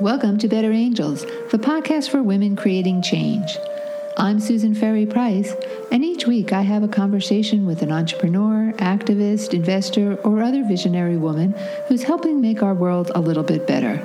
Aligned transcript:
Welcome 0.00 0.38
to 0.38 0.48
Better 0.48 0.72
Angels, 0.72 1.24
the 1.52 1.58
podcast 1.58 2.10
for 2.10 2.20
women 2.20 2.56
creating 2.56 3.00
change. 3.00 3.56
I'm 4.16 4.40
Susan 4.40 4.74
Ferry 4.74 5.06
Price, 5.06 5.54
and 5.92 6.04
each 6.04 6.26
week 6.26 6.52
I 6.52 6.62
have 6.62 6.82
a 6.82 6.88
conversation 6.88 7.64
with 7.64 7.80
an 7.80 7.92
entrepreneur, 7.92 8.72
activist, 8.78 9.54
investor, 9.54 10.16
or 10.24 10.42
other 10.42 10.64
visionary 10.64 11.16
woman 11.16 11.54
who's 11.86 12.02
helping 12.02 12.40
make 12.40 12.60
our 12.60 12.74
world 12.74 13.12
a 13.14 13.20
little 13.20 13.44
bit 13.44 13.68
better. 13.68 13.98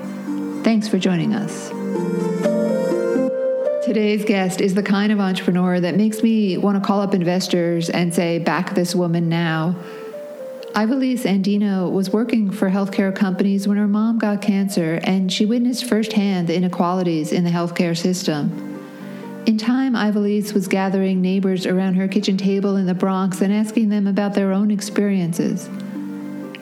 Thanks 0.64 0.88
for 0.88 1.00
joining 1.00 1.34
us. 1.34 1.70
Today's 3.84 4.24
guest 4.24 4.62
is 4.62 4.76
the 4.76 4.84
kind 4.84 5.12
of 5.12 5.20
entrepreneur 5.20 5.80
that 5.80 5.96
makes 5.96 6.22
me 6.22 6.56
want 6.60 6.80
to 6.80 6.86
call 6.86 7.02
up 7.02 7.16
investors 7.16 7.90
and 7.90 8.14
say, 8.14 8.38
back 8.38 8.76
this 8.76 8.94
woman 8.94 9.28
now. 9.28 9.76
Ivelisse 10.74 11.26
Andino 11.26 11.92
was 11.92 12.12
working 12.12 12.52
for 12.52 12.70
healthcare 12.70 13.14
companies 13.14 13.68
when 13.68 13.78
her 13.78 13.88
mom 13.88 14.20
got 14.20 14.42
cancer, 14.42 15.00
and 15.04 15.34
she 15.34 15.46
witnessed 15.46 15.86
firsthand 15.86 16.48
the 16.48 16.56
inequalities 16.56 17.32
in 17.32 17.44
the 17.44 17.50
healthcare 17.50 17.98
system. 17.98 18.66
In 19.48 19.58
time, 19.58 19.94
Ivelisse 19.94 20.54
was 20.54 20.68
gathering 20.68 21.22
neighbors 21.22 21.66
around 21.66 21.96
her 21.96 22.08
kitchen 22.08 22.38
table 22.38 22.76
in 22.76 22.86
the 22.86 22.94
Bronx 22.94 23.42
and 23.42 23.52
asking 23.52 23.90
them 23.90 24.06
about 24.06 24.36
their 24.36 24.52
own 24.52 24.70
experiences. 24.70 25.68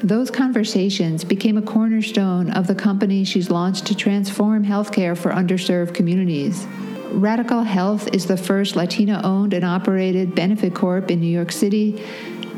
Those 0.02 0.32
conversations 0.32 1.26
became 1.26 1.58
a 1.58 1.62
cornerstone 1.62 2.50
of 2.52 2.68
the 2.68 2.76
company 2.76 3.26
she's 3.26 3.50
launched 3.50 3.88
to 3.88 3.96
transform 3.96 4.64
healthcare 4.64 5.18
for 5.18 5.32
underserved 5.32 5.94
communities. 5.94 6.66
Radical 7.12 7.64
Health 7.64 8.08
is 8.14 8.26
the 8.26 8.38
first 8.38 8.76
Latina 8.76 9.22
owned 9.24 9.54
and 9.54 9.66
operated 9.66 10.36
benefit 10.36 10.76
corp 10.76 11.10
in 11.10 11.20
New 11.20 11.28
York 11.28 11.52
City 11.52 12.04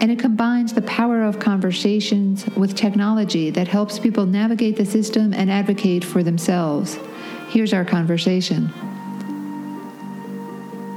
and 0.02 0.12
it 0.12 0.20
combines 0.20 0.74
the 0.74 0.82
power 0.84 1.24
of 1.24 1.40
conversations 1.40 2.46
with 2.56 2.76
technology 2.76 3.50
that 3.50 3.68
helps 3.68 4.00
people 4.00 4.26
navigate 4.26 4.78
the 4.78 4.86
system 4.86 5.34
and 5.34 5.52
advocate 5.52 6.06
for 6.06 6.24
themselves. 6.24 6.98
Here's 7.50 7.74
our 7.74 7.84
conversation. 7.84 8.72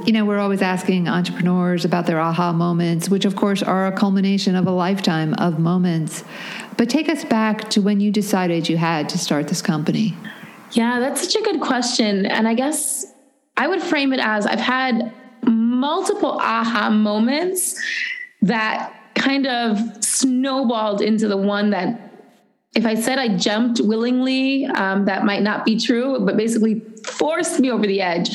You 0.05 0.11
know, 0.11 0.25
we're 0.25 0.39
always 0.39 0.61
asking 0.61 1.07
entrepreneurs 1.07 1.85
about 1.85 2.05
their 2.05 2.19
aha 2.19 2.53
moments, 2.53 3.09
which 3.09 3.25
of 3.25 3.35
course 3.35 3.63
are 3.63 3.87
a 3.87 3.91
culmination 3.91 4.55
of 4.55 4.67
a 4.67 4.71
lifetime 4.71 5.33
of 5.35 5.59
moments. 5.59 6.23
But 6.77 6.89
take 6.89 7.09
us 7.09 7.23
back 7.25 7.69
to 7.71 7.81
when 7.81 7.99
you 7.99 8.11
decided 8.11 8.67
you 8.67 8.77
had 8.77 9.09
to 9.09 9.17
start 9.17 9.47
this 9.47 9.61
company. 9.61 10.15
Yeah, 10.71 10.99
that's 10.99 11.21
such 11.21 11.35
a 11.41 11.43
good 11.43 11.61
question. 11.61 12.25
And 12.25 12.47
I 12.47 12.53
guess 12.53 13.05
I 13.55 13.67
would 13.67 13.81
frame 13.81 14.11
it 14.11 14.19
as 14.19 14.45
I've 14.45 14.59
had 14.59 15.13
multiple 15.45 16.37
aha 16.39 16.89
moments 16.89 17.79
that 18.43 18.93
kind 19.15 19.47
of 19.47 19.79
snowballed 20.03 21.01
into 21.01 21.27
the 21.27 21.37
one 21.37 21.71
that 21.71 22.11
if 22.75 22.85
I 22.85 22.95
said 22.95 23.19
I 23.19 23.37
jumped 23.37 23.79
willingly, 23.81 24.65
um, 24.65 25.05
that 25.05 25.25
might 25.25 25.43
not 25.43 25.63
be 25.63 25.79
true, 25.79 26.19
but 26.19 26.37
basically 26.37 26.81
forced 27.05 27.59
me 27.59 27.69
over 27.69 27.85
the 27.85 28.01
edge. 28.01 28.29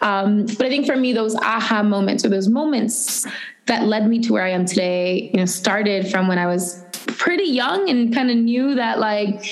Um, 0.00 0.46
but 0.46 0.62
I 0.62 0.68
think 0.68 0.86
for 0.86 0.96
me, 0.96 1.12
those 1.12 1.36
aha 1.36 1.82
moments 1.82 2.24
or 2.24 2.28
those 2.28 2.48
moments 2.48 3.26
that 3.66 3.84
led 3.84 4.08
me 4.08 4.18
to 4.20 4.32
where 4.32 4.44
I 4.44 4.50
am 4.50 4.66
today, 4.66 5.30
you 5.32 5.38
know, 5.38 5.46
started 5.46 6.10
from 6.10 6.26
when 6.26 6.38
I 6.38 6.46
was 6.46 6.84
pretty 7.06 7.44
young 7.44 7.88
and 7.88 8.12
kind 8.12 8.30
of 8.30 8.36
knew 8.36 8.74
that 8.74 8.98
like 8.98 9.46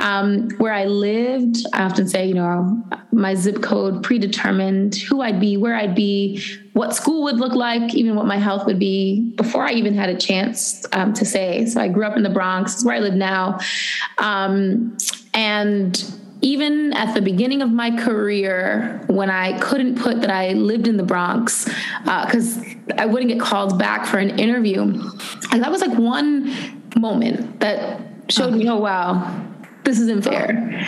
um, 0.00 0.50
where 0.58 0.72
I 0.72 0.86
lived, 0.86 1.58
I 1.72 1.84
often 1.84 2.08
say, 2.08 2.26
you 2.26 2.34
know, 2.34 2.82
my 3.12 3.34
zip 3.34 3.62
code 3.62 4.02
predetermined 4.02 4.96
who 4.96 5.22
I'd 5.22 5.38
be, 5.38 5.56
where 5.56 5.76
I'd 5.76 5.94
be, 5.94 6.44
what 6.74 6.94
school 6.94 7.22
would 7.22 7.36
look 7.36 7.52
like, 7.52 7.94
even 7.94 8.16
what 8.16 8.26
my 8.26 8.36
health 8.36 8.66
would 8.66 8.78
be 8.78 9.32
before 9.36 9.62
I 9.62 9.72
even 9.72 9.94
had 9.94 10.10
a 10.10 10.16
chance 10.16 10.84
um, 10.92 11.14
to 11.14 11.24
say. 11.24 11.66
So 11.66 11.80
I 11.80 11.88
grew 11.88 12.04
up 12.04 12.16
in 12.16 12.24
the 12.24 12.30
Bronx, 12.30 12.84
where 12.84 12.96
I 12.96 12.98
live 12.98 13.14
now. 13.14 13.60
Um, 14.18 14.96
and 15.32 16.04
even 16.40 16.92
at 16.92 17.14
the 17.14 17.22
beginning 17.22 17.62
of 17.62 17.70
my 17.70 17.96
career, 17.96 19.02
when 19.06 19.30
I 19.30 19.58
couldn't 19.60 19.98
put 19.98 20.20
that 20.20 20.30
I 20.30 20.52
lived 20.52 20.88
in 20.88 20.96
the 20.96 21.04
Bronx, 21.04 21.64
because 22.02 22.58
uh, 22.58 22.94
I 22.98 23.06
wouldn't 23.06 23.30
get 23.30 23.40
called 23.40 23.78
back 23.78 24.04
for 24.04 24.18
an 24.18 24.38
interview, 24.38 24.82
and 24.82 25.62
that 25.62 25.70
was 25.70 25.80
like 25.80 25.96
one 25.96 26.52
moment 26.96 27.60
that 27.60 28.00
showed 28.28 28.52
me, 28.52 28.68
oh 28.68 28.78
wow, 28.78 29.46
this 29.84 30.00
isn't 30.00 30.24
fair. 30.24 30.84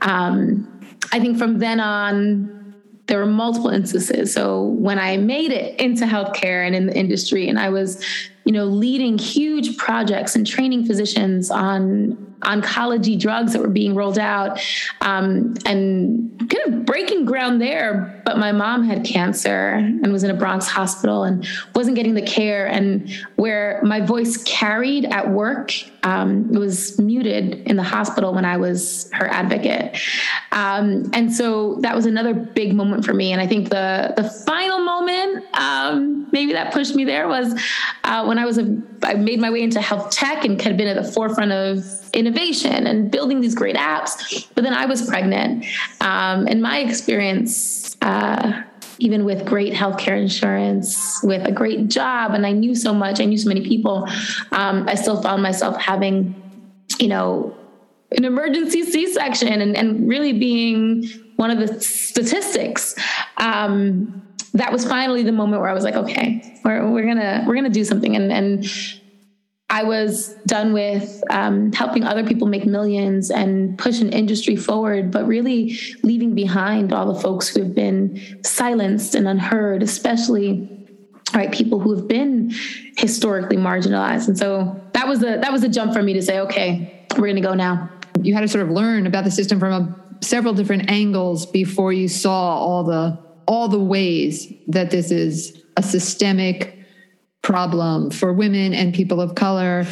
Um, 0.00 0.68
I 1.12 1.20
think 1.20 1.38
from 1.38 1.58
then 1.58 1.78
on, 1.78 2.61
there 3.06 3.18
were 3.18 3.26
multiple 3.26 3.70
instances. 3.70 4.32
So 4.32 4.62
when 4.62 4.98
I 4.98 5.16
made 5.16 5.50
it 5.50 5.78
into 5.80 6.04
healthcare 6.04 6.66
and 6.66 6.74
in 6.74 6.86
the 6.86 6.96
industry, 6.96 7.48
and 7.48 7.58
I 7.58 7.68
was, 7.68 8.04
you 8.44 8.52
know, 8.52 8.64
leading 8.64 9.18
huge 9.18 9.76
projects 9.76 10.36
and 10.36 10.46
training 10.46 10.86
physicians 10.86 11.50
on 11.50 12.31
oncology 12.42 13.18
drugs 13.18 13.52
that 13.52 13.62
were 13.62 13.68
being 13.68 13.94
rolled 13.94 14.18
out 14.18 14.60
um, 15.00 15.54
and 15.66 16.30
kind 16.50 16.74
of 16.74 16.84
breaking 16.84 17.24
ground 17.24 17.60
there. 17.60 18.22
But 18.24 18.38
my 18.38 18.52
mom 18.52 18.84
had 18.84 19.04
cancer 19.04 19.70
and 19.74 20.12
was 20.12 20.24
in 20.24 20.30
a 20.30 20.34
Bronx 20.34 20.68
hospital 20.68 21.24
and 21.24 21.46
wasn't 21.74 21.96
getting 21.96 22.14
the 22.14 22.22
care. 22.22 22.66
And 22.66 23.10
where 23.36 23.80
my 23.82 24.00
voice 24.00 24.42
carried 24.44 25.04
at 25.06 25.30
work, 25.30 25.72
um, 26.04 26.52
was 26.52 26.98
muted 26.98 27.54
in 27.66 27.76
the 27.76 27.82
hospital 27.82 28.34
when 28.34 28.44
I 28.44 28.56
was 28.56 29.08
her 29.12 29.28
advocate. 29.28 29.96
Um, 30.50 31.10
and 31.12 31.32
so 31.32 31.76
that 31.80 31.94
was 31.94 32.06
another 32.06 32.34
big 32.34 32.74
moment 32.74 33.04
for 33.04 33.14
me. 33.14 33.32
And 33.32 33.40
I 33.40 33.46
think 33.46 33.70
the, 33.70 34.12
the 34.16 34.24
final 34.24 34.80
moment, 34.80 35.44
um, 35.54 36.28
maybe 36.32 36.52
that 36.52 36.72
pushed 36.72 36.94
me 36.94 37.04
there 37.04 37.28
was 37.28 37.58
uh, 38.04 38.24
when 38.24 38.38
I 38.38 38.44
was 38.44 38.58
a, 38.58 38.76
I 39.02 39.14
made 39.14 39.40
my 39.40 39.50
way 39.50 39.62
into 39.62 39.80
health 39.80 40.10
tech 40.10 40.44
and 40.44 40.60
had 40.60 40.76
been 40.76 40.88
at 40.88 41.02
the 41.02 41.10
forefront 41.10 41.52
of 41.52 42.01
innovation 42.12 42.86
and 42.86 43.10
building 43.10 43.40
these 43.40 43.54
great 43.54 43.76
apps. 43.76 44.46
But 44.54 44.64
then 44.64 44.74
I 44.74 44.86
was 44.86 45.06
pregnant. 45.06 45.64
Um, 46.00 46.46
and 46.46 46.62
my 46.62 46.78
experience, 46.78 47.96
uh, 48.02 48.62
even 48.98 49.24
with 49.24 49.44
great 49.44 49.72
healthcare 49.72 50.20
insurance, 50.20 51.22
with 51.22 51.46
a 51.46 51.52
great 51.52 51.88
job, 51.88 52.34
and 52.34 52.46
I 52.46 52.52
knew 52.52 52.74
so 52.74 52.92
much, 52.92 53.20
I 53.20 53.24
knew 53.24 53.38
so 53.38 53.48
many 53.48 53.66
people, 53.66 54.08
um, 54.52 54.88
I 54.88 54.94
still 54.94 55.20
found 55.22 55.42
myself 55.42 55.76
having, 55.80 56.34
you 56.98 57.08
know, 57.08 57.56
an 58.16 58.24
emergency 58.24 58.82
C-section 58.82 59.60
and, 59.60 59.76
and 59.76 60.08
really 60.08 60.34
being 60.34 61.08
one 61.36 61.50
of 61.50 61.58
the 61.58 61.80
statistics. 61.80 62.94
Um, 63.38 64.22
that 64.54 64.70
was 64.70 64.86
finally 64.86 65.22
the 65.22 65.32
moment 65.32 65.62
where 65.62 65.70
I 65.70 65.72
was 65.72 65.82
like, 65.82 65.94
okay, 65.94 66.60
we're, 66.64 66.88
we're 66.90 67.06
gonna 67.06 67.44
we're 67.46 67.54
gonna 67.54 67.70
do 67.70 67.84
something, 67.84 68.14
and 68.14 68.30
and 68.30 68.66
I 69.72 69.84
was 69.84 70.34
done 70.46 70.74
with 70.74 71.24
um, 71.30 71.72
helping 71.72 72.04
other 72.04 72.26
people 72.26 72.46
make 72.46 72.66
millions 72.66 73.30
and 73.30 73.78
push 73.78 74.02
an 74.02 74.10
industry 74.10 74.54
forward, 74.54 75.10
but 75.10 75.26
really 75.26 75.78
leaving 76.02 76.34
behind 76.34 76.92
all 76.92 77.10
the 77.10 77.18
folks 77.18 77.48
who 77.48 77.62
have 77.62 77.74
been 77.74 78.20
silenced 78.44 79.14
and 79.14 79.26
unheard, 79.26 79.82
especially 79.82 80.68
right 81.32 81.50
people 81.50 81.80
who 81.80 81.96
have 81.96 82.06
been 82.06 82.52
historically 82.98 83.56
marginalized. 83.56 84.28
And 84.28 84.36
so 84.36 84.78
that 84.92 85.08
was 85.08 85.22
a 85.22 85.38
that 85.38 85.50
was 85.50 85.64
a 85.64 85.70
jump 85.70 85.94
for 85.94 86.02
me 86.02 86.12
to 86.12 86.20
say, 86.20 86.40
okay, 86.40 87.06
we're 87.12 87.28
going 87.28 87.36
to 87.36 87.40
go 87.40 87.54
now. 87.54 87.88
You 88.20 88.34
had 88.34 88.42
to 88.42 88.48
sort 88.48 88.64
of 88.64 88.70
learn 88.70 89.06
about 89.06 89.24
the 89.24 89.30
system 89.30 89.58
from 89.58 89.72
a, 89.72 90.22
several 90.22 90.52
different 90.52 90.90
angles 90.90 91.46
before 91.46 91.94
you 91.94 92.08
saw 92.08 92.58
all 92.58 92.84
the 92.84 93.18
all 93.48 93.68
the 93.68 93.80
ways 93.80 94.52
that 94.68 94.90
this 94.90 95.10
is 95.10 95.62
a 95.78 95.82
systemic 95.82 96.81
problem 97.42 98.10
for 98.10 98.32
women 98.32 98.72
and 98.72 98.94
people 98.94 99.20
of 99.20 99.34
color. 99.34 99.84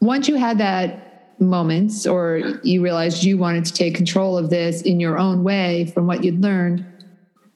Once 0.00 0.28
you 0.28 0.36
had 0.36 0.58
that 0.58 1.40
moments 1.40 2.06
or 2.06 2.38
you 2.62 2.82
realized 2.82 3.24
you 3.24 3.38
wanted 3.38 3.64
to 3.64 3.72
take 3.72 3.94
control 3.94 4.36
of 4.36 4.50
this 4.50 4.82
in 4.82 5.00
your 5.00 5.18
own 5.18 5.44
way 5.44 5.90
from 5.94 6.06
what 6.06 6.22
you'd 6.24 6.40
learned, 6.40 6.84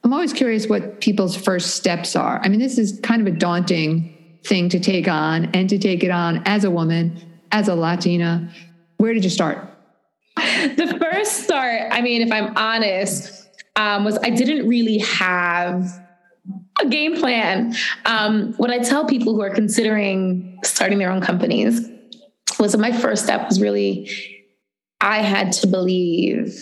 I'm 0.05 0.13
always 0.13 0.33
curious 0.33 0.69
what 0.69 1.01
people's 1.01 1.37
first 1.37 1.75
steps 1.75 2.15
are. 2.15 2.41
I 2.43 2.49
mean, 2.49 2.61
this 2.61 2.79
is 2.79 3.01
kind 3.03 3.21
of 3.21 3.35
a 3.35 3.37
daunting 3.37 4.39
thing 4.45 4.69
to 4.69 4.79
take 4.79 5.09
on 5.09 5.47
and 5.47 5.69
to 5.69 5.79
take 5.79 6.05
it 6.05 6.11
on 6.11 6.43
as 6.47 6.63
a 6.63 6.71
woman, 6.71 7.21
as 7.51 7.67
a 7.67 7.75
Latina. 7.75 8.49
Where 8.99 9.13
did 9.13 9.25
you 9.25 9.31
start? 9.31 9.69
The 10.77 10.99
first 11.01 11.45
start, 11.45 11.83
I 11.91 12.03
mean, 12.03 12.23
if 12.23 12.33
I'm 12.33 12.57
honest, 12.57 13.49
um, 13.77 14.05
was 14.05 14.19
I 14.19 14.31
didn't 14.31 14.69
really 14.69 14.99
have 14.99 16.06
a 16.81 16.89
game 16.89 17.17
plan. 17.17 17.75
Um, 18.05 18.53
what 18.55 18.71
I 18.71 18.79
tell 18.79 19.07
people 19.07 19.35
who 19.35 19.43
are 19.43 19.55
considering 19.55 20.59
starting 20.63 20.99
their 20.99 21.11
own 21.11 21.21
companies 21.21 21.89
was 22.59 22.73
that 22.73 22.79
my 22.79 22.93
first 22.93 23.25
step 23.25 23.49
was 23.49 23.61
really 23.61 24.11
I 25.01 25.23
had 25.23 25.53
to 25.53 25.67
believe 25.67 26.59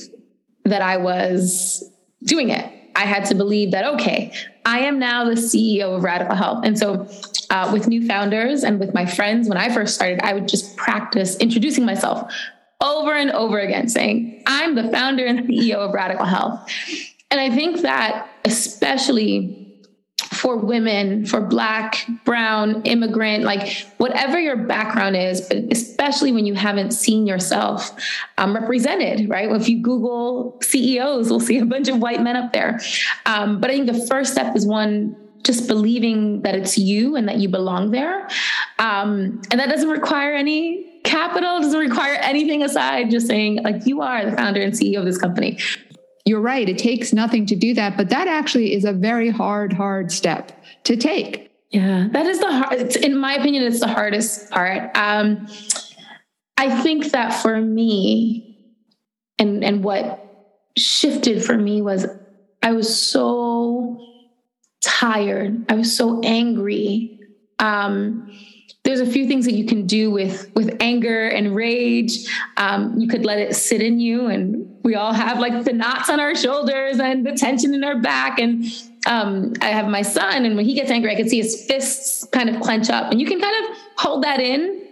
that 0.65 0.83
I 0.83 0.97
was 0.97 1.85
doing 2.25 2.51
it. 2.51 2.71
I 2.97 3.07
had 3.07 3.27
to 3.27 3.35
believe 3.35 3.73
that, 3.73 3.85
okay, 3.95 4.33
I 4.65 4.81
am 4.81 4.99
now 4.99 5.25
the 5.25 5.33
CEO 5.33 5.97
of 5.97 6.05
Radical 6.05 6.37
Health. 6.37 6.65
And 6.65 6.79
so, 6.79 7.09
uh, 7.51 7.71
with 7.73 7.87
new 7.89 8.07
founders 8.07 8.65
and 8.65 8.81
with 8.81 8.95
my 8.95 9.05
friends, 9.07 9.49
when 9.49 9.59
I 9.59 9.73
first 9.73 9.95
started, 9.95 10.21
I 10.23 10.33
would 10.33 10.49
just 10.49 10.77
practice 10.77 11.37
introducing 11.37 11.85
myself 11.85 12.33
over 12.81 13.13
and 13.13 13.31
over 13.31 13.59
again, 13.59 13.89
saying, 13.89 14.43
I'm 14.47 14.75
the 14.75 14.91
founder 14.91 15.25
and 15.25 15.41
CEO 15.41 15.77
of 15.77 15.93
Radical 15.93 16.25
Health. 16.27 16.69
And 17.31 17.41
I 17.41 17.51
think 17.51 17.81
that, 17.83 18.29
especially 18.45 19.64
for 20.45 20.59
women, 20.59 21.25
for 21.25 21.41
Black, 21.41 22.07
Brown, 22.27 22.83
immigrant, 22.83 23.45
like 23.45 23.87
whatever 23.97 24.39
your 24.39 24.59
background 24.59 25.17
is, 25.17 25.41
but 25.41 25.57
especially 25.73 26.33
when 26.33 26.45
you 26.45 26.53
haven't 26.53 26.91
seen 26.91 27.27
yourself 27.27 27.99
um, 28.37 28.55
represented, 28.55 29.31
right? 29.31 29.51
If 29.51 29.71
you 29.71 29.81
Google 29.81 30.59
CEOs, 30.61 31.31
we'll 31.31 31.41
see 31.41 31.57
a 31.61 31.65
bunch 31.65 31.89
of 31.89 31.99
white 31.99 32.21
men 32.21 32.37
up 32.37 32.53
there. 32.53 32.79
Um, 33.25 33.59
but 33.59 33.71
I 33.71 33.73
think 33.73 33.87
the 33.87 34.07
first 34.07 34.33
step 34.33 34.55
is 34.55 34.67
one, 34.67 35.17
just 35.45 35.67
believing 35.67 36.43
that 36.43 36.55
it's 36.55 36.77
you 36.77 37.17
and 37.17 37.27
that 37.27 37.39
you 37.39 37.49
belong 37.49 37.91
there. 37.93 38.29
Um, 38.79 39.41
and 39.51 39.59
that 39.59 39.71
doesn't 39.71 39.89
require 39.89 40.35
any 40.35 41.01
capital, 41.05 41.61
doesn't 41.63 41.81
require 41.81 42.17
anything 42.17 42.63
aside, 42.63 43.11
just 43.11 43.29
saying, 43.29 43.63
like, 43.63 43.87
you 43.87 44.03
are 44.03 44.29
the 44.29 44.37
founder 44.37 44.61
and 44.61 44.75
CEO 44.75 44.99
of 44.99 45.07
this 45.07 45.17
company 45.17 45.59
you're 46.25 46.41
right. 46.41 46.69
It 46.69 46.79
takes 46.79 47.13
nothing 47.13 47.47
to 47.47 47.57
do 47.57 47.75
that, 47.75 47.97
but 47.97 48.09
that 48.09 48.29
actually 48.29 48.73
is 48.75 48.85
a 48.85 48.93
very 48.93 49.29
hard, 49.29 49.73
hard 49.73 50.11
step 50.11 50.53
to 50.85 50.97
take. 50.97 51.51
Yeah, 51.71 52.09
that 52.13 52.27
is 52.27 52.39
the 52.39 52.51
hard. 52.51 52.97
In 52.97 53.19
my 53.19 53.35
opinion, 53.35 53.65
it's 53.65 53.81
the 53.81 53.89
hardest 53.89 54.51
part. 54.51 54.97
Um, 54.97 55.49
I 56.57 56.83
think 56.83 57.11
that 57.13 57.43
for 57.43 57.61
me, 57.61 58.75
and 59.39 59.65
and 59.65 59.83
what 59.83 60.21
shifted 60.77 61.45
for 61.45 61.57
me 61.59 61.83
was 61.83 62.07
I 62.63 62.73
was 62.73 62.99
so 62.99 64.01
tired. 64.81 65.65
I 65.69 65.75
was 65.75 65.95
so 65.95 66.21
angry. 66.23 67.21
Um, 67.59 68.31
there's 68.85 69.01
a 69.01 69.07
few 69.07 69.27
things 69.27 69.47
that 69.47 69.55
you 69.55 69.65
can 69.65 69.87
do 69.87 70.11
with 70.11 70.51
with 70.55 70.77
anger 70.79 71.27
and 71.29 71.57
rage. 71.57 72.29
Um, 72.59 72.99
you 72.99 73.09
could 73.09 73.25
let 73.25 73.39
it 73.39 73.57
sit 73.57 73.81
in 73.81 73.99
you, 73.99 74.27
and 74.27 74.79
we 74.83 74.95
all 74.95 75.15
have 75.15 75.39
like 75.39 75.65
the 75.65 75.73
knots 75.73 76.11
on 76.11 76.21
our 76.21 76.35
shoulders 76.35 77.01
and 77.01 77.27
the 77.27 77.33
tension 77.33 77.75
in 77.75 77.83
our 77.83 77.99
back. 77.99 78.39
And 78.39 78.67
um, 79.07 79.55
I 79.63 79.67
have 79.67 79.89
my 79.89 80.03
son, 80.03 80.45
and 80.45 80.55
when 80.55 80.67
he 80.67 80.75
gets 80.75 80.91
angry, 80.91 81.11
I 81.11 81.15
can 81.15 81.29
see 81.29 81.39
his 81.39 81.65
fists 81.65 82.25
kind 82.25 82.51
of 82.51 82.61
clench 82.61 82.91
up, 82.91 83.11
and 83.11 83.21
you 83.21 83.27
can 83.27 83.41
kind 83.41 83.65
of 83.65 83.77
hold 83.97 84.23
that 84.25 84.39
in. 84.41 84.84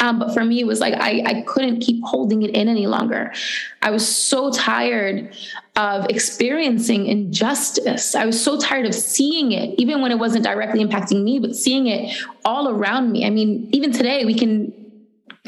Um, 0.00 0.18
but 0.18 0.34
for 0.34 0.44
me, 0.44 0.60
it 0.60 0.66
was 0.66 0.80
like 0.80 0.94
I, 0.94 1.22
I 1.24 1.44
couldn't 1.46 1.80
keep 1.80 2.04
holding 2.04 2.42
it 2.42 2.50
in 2.50 2.68
any 2.68 2.86
longer. 2.86 3.32
I 3.80 3.90
was 3.90 4.06
so 4.06 4.50
tired 4.50 5.34
of 5.74 6.06
experiencing 6.10 7.06
injustice. 7.06 8.14
I 8.14 8.26
was 8.26 8.42
so 8.42 8.58
tired 8.58 8.86
of 8.86 8.94
seeing 8.94 9.52
it, 9.52 9.78
even 9.78 10.02
when 10.02 10.10
it 10.10 10.18
wasn't 10.18 10.44
directly 10.44 10.84
impacting 10.84 11.24
me, 11.24 11.38
but 11.38 11.56
seeing 11.56 11.86
it 11.86 12.14
all 12.44 12.68
around 12.68 13.10
me. 13.10 13.26
I 13.26 13.30
mean, 13.30 13.70
even 13.72 13.92
today, 13.92 14.24
we 14.24 14.34
can 14.34 14.72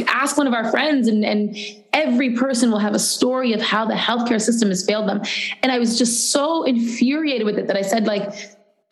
ask 0.07 0.37
one 0.37 0.47
of 0.47 0.55
our 0.55 0.71
friends 0.71 1.09
and, 1.09 1.25
and 1.25 1.57
every 1.93 2.37
person 2.37 2.71
will 2.71 2.79
have 2.79 2.95
a 2.95 2.99
story 2.99 3.53
of 3.53 3.61
how 3.61 3.85
the 3.85 3.95
healthcare 3.95 4.41
system 4.41 4.69
has 4.69 4.87
failed 4.87 5.09
them 5.09 5.21
and 5.63 5.73
i 5.73 5.79
was 5.79 5.99
just 5.99 6.31
so 6.31 6.63
infuriated 6.63 7.45
with 7.45 7.59
it 7.59 7.67
that 7.67 7.77
i 7.77 7.83
said 7.83 8.07
like 8.07 8.23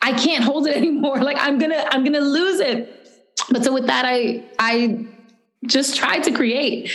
i 0.01 0.11
can't 0.11 0.43
hold 0.43 0.67
it 0.67 0.75
anymore 0.81 1.21
like 1.21 1.37
i'm 1.39 1.57
gonna 1.57 1.87
i'm 1.91 2.03
gonna 2.03 2.19
lose 2.19 2.59
it 2.59 3.09
but 3.49 3.63
so 3.63 3.71
with 3.71 3.87
that 3.87 4.03
i 4.05 4.43
i 4.59 5.07
just 5.65 5.95
tried 5.95 6.23
to 6.23 6.31
create 6.31 6.91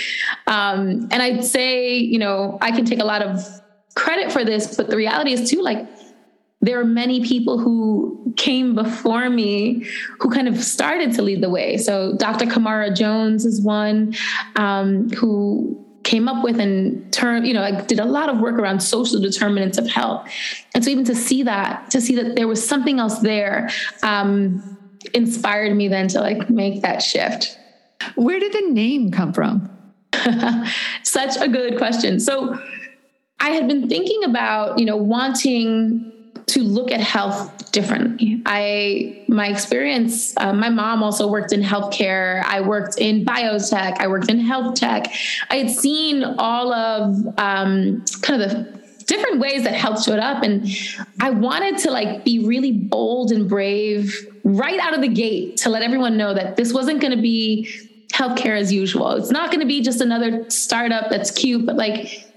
um, 0.47 1.09
and 1.11 1.23
i'd 1.23 1.45
say 1.45 1.97
you 1.97 2.19
know 2.19 2.59
i 2.61 2.71
can 2.71 2.85
take 2.85 3.01
a 3.01 3.05
lot 3.05 3.23
of 3.23 3.45
credit 3.95 4.33
for 4.33 4.45
this 4.45 4.77
but 4.77 4.89
the 4.89 4.97
reality 4.97 5.33
is 5.33 5.51
too 5.51 5.61
like 5.61 5.87
there 6.63 6.79
are 6.79 6.85
many 6.85 7.25
people 7.27 7.59
who 7.59 8.33
came 8.37 8.75
before 8.75 9.29
me 9.29 9.85
who 10.21 10.31
kind 10.31 10.47
of 10.47 10.63
started 10.63 11.13
to 11.15 11.21
lead 11.21 11.43
the 11.43 11.51
way. 11.51 11.77
So 11.77 12.17
Dr. 12.17 12.47
Camara 12.47 12.95
Jones 12.95 13.45
is 13.45 13.61
one 13.61 14.15
um, 14.55 15.11
who 15.11 15.85
came 16.05 16.29
up 16.29 16.45
with 16.45 16.59
and 16.61 17.13
turned, 17.13 17.47
you 17.47 17.55
know, 17.55 17.63
I 17.63 17.81
did 17.83 17.99
a 17.99 18.05
lot 18.05 18.29
of 18.29 18.39
work 18.39 18.59
around 18.59 18.81
social 18.81 19.21
determinants 19.21 19.77
of 19.77 19.89
health. 19.89 20.29
And 20.75 20.85
so 20.85 20.91
even 20.91 21.05
to 21.05 21.15
see 21.15 21.43
that, 21.43 21.91
to 21.91 22.01
see 22.01 22.15
that 22.17 22.37
there 22.37 22.49
was 22.49 22.67
something 22.67 23.01
else 23.01 23.19
there, 23.19 23.69
um, 24.03 24.79
inspired 25.15 25.77
me 25.77 25.89
then 25.89 26.07
to 26.09 26.21
like 26.21 26.49
make 26.49 26.83
that 26.83 27.03
shift. 27.03 27.59
Where 28.15 28.39
did 28.39 28.53
the 28.53 28.71
name 28.71 29.11
come 29.11 29.33
from? 29.33 29.71
Such 31.03 31.37
a 31.37 31.49
good 31.49 31.79
question. 31.79 32.21
So 32.21 32.59
I 33.41 33.51
had 33.51 33.67
been 33.67 33.89
thinking 33.89 34.25
about, 34.25 34.79
you 34.79 34.85
know, 34.85 34.97
wanting 34.97 36.13
to 36.47 36.63
look 36.63 36.91
at 36.91 37.01
health 37.01 37.73
differently. 37.73 38.43
I 38.47 39.25
my 39.29 39.49
experience. 39.49 40.37
Uh, 40.37 40.53
my 40.53 40.69
mom 40.69 41.03
also 41.03 41.27
worked 41.27 41.53
in 41.53 41.63
healthcare. 41.63 42.45
I 42.45 42.61
worked 42.61 42.99
in 42.99 43.25
biotech. 43.25 43.99
I 43.99 44.07
worked 44.07 44.31
in 44.31 44.39
health 44.39 44.75
tech. 44.75 45.13
I 45.51 45.57
had 45.57 45.71
seen 45.71 46.23
all 46.23 46.73
of 46.73 47.17
um, 47.39 48.05
kind 48.21 48.43
of 48.43 48.51
the 48.51 48.83
different 49.07 49.41
ways 49.41 49.65
that 49.65 49.75
health 49.75 50.05
showed 50.05 50.19
up, 50.19 50.43
and 50.43 50.67
I 51.21 51.31
wanted 51.31 51.79
to 51.79 51.91
like 51.91 52.25
be 52.25 52.47
really 52.47 52.73
bold 52.73 53.33
and 53.33 53.49
brave 53.49 54.15
right 54.45 54.79
out 54.79 54.95
of 54.95 55.01
the 55.01 55.09
gate 55.09 55.57
to 55.59 55.71
let 55.71 55.83
everyone 55.83 56.17
know 56.17 56.35
that 56.35 56.57
this 56.57 56.73
wasn't 56.73 57.01
going 57.01 57.17
to 57.17 57.23
be 57.23 57.69
healthcare 58.23 58.59
as 58.59 58.73
usual. 58.73 59.13
It's 59.13 59.31
not 59.31 59.51
going 59.51 59.61
to 59.61 59.67
be 59.67 59.81
just 59.81 60.01
another 60.01 60.49
startup 60.51 61.11
that's 61.11 61.31
cute, 61.31 61.67
but 61.67 61.77
like 61.77 62.29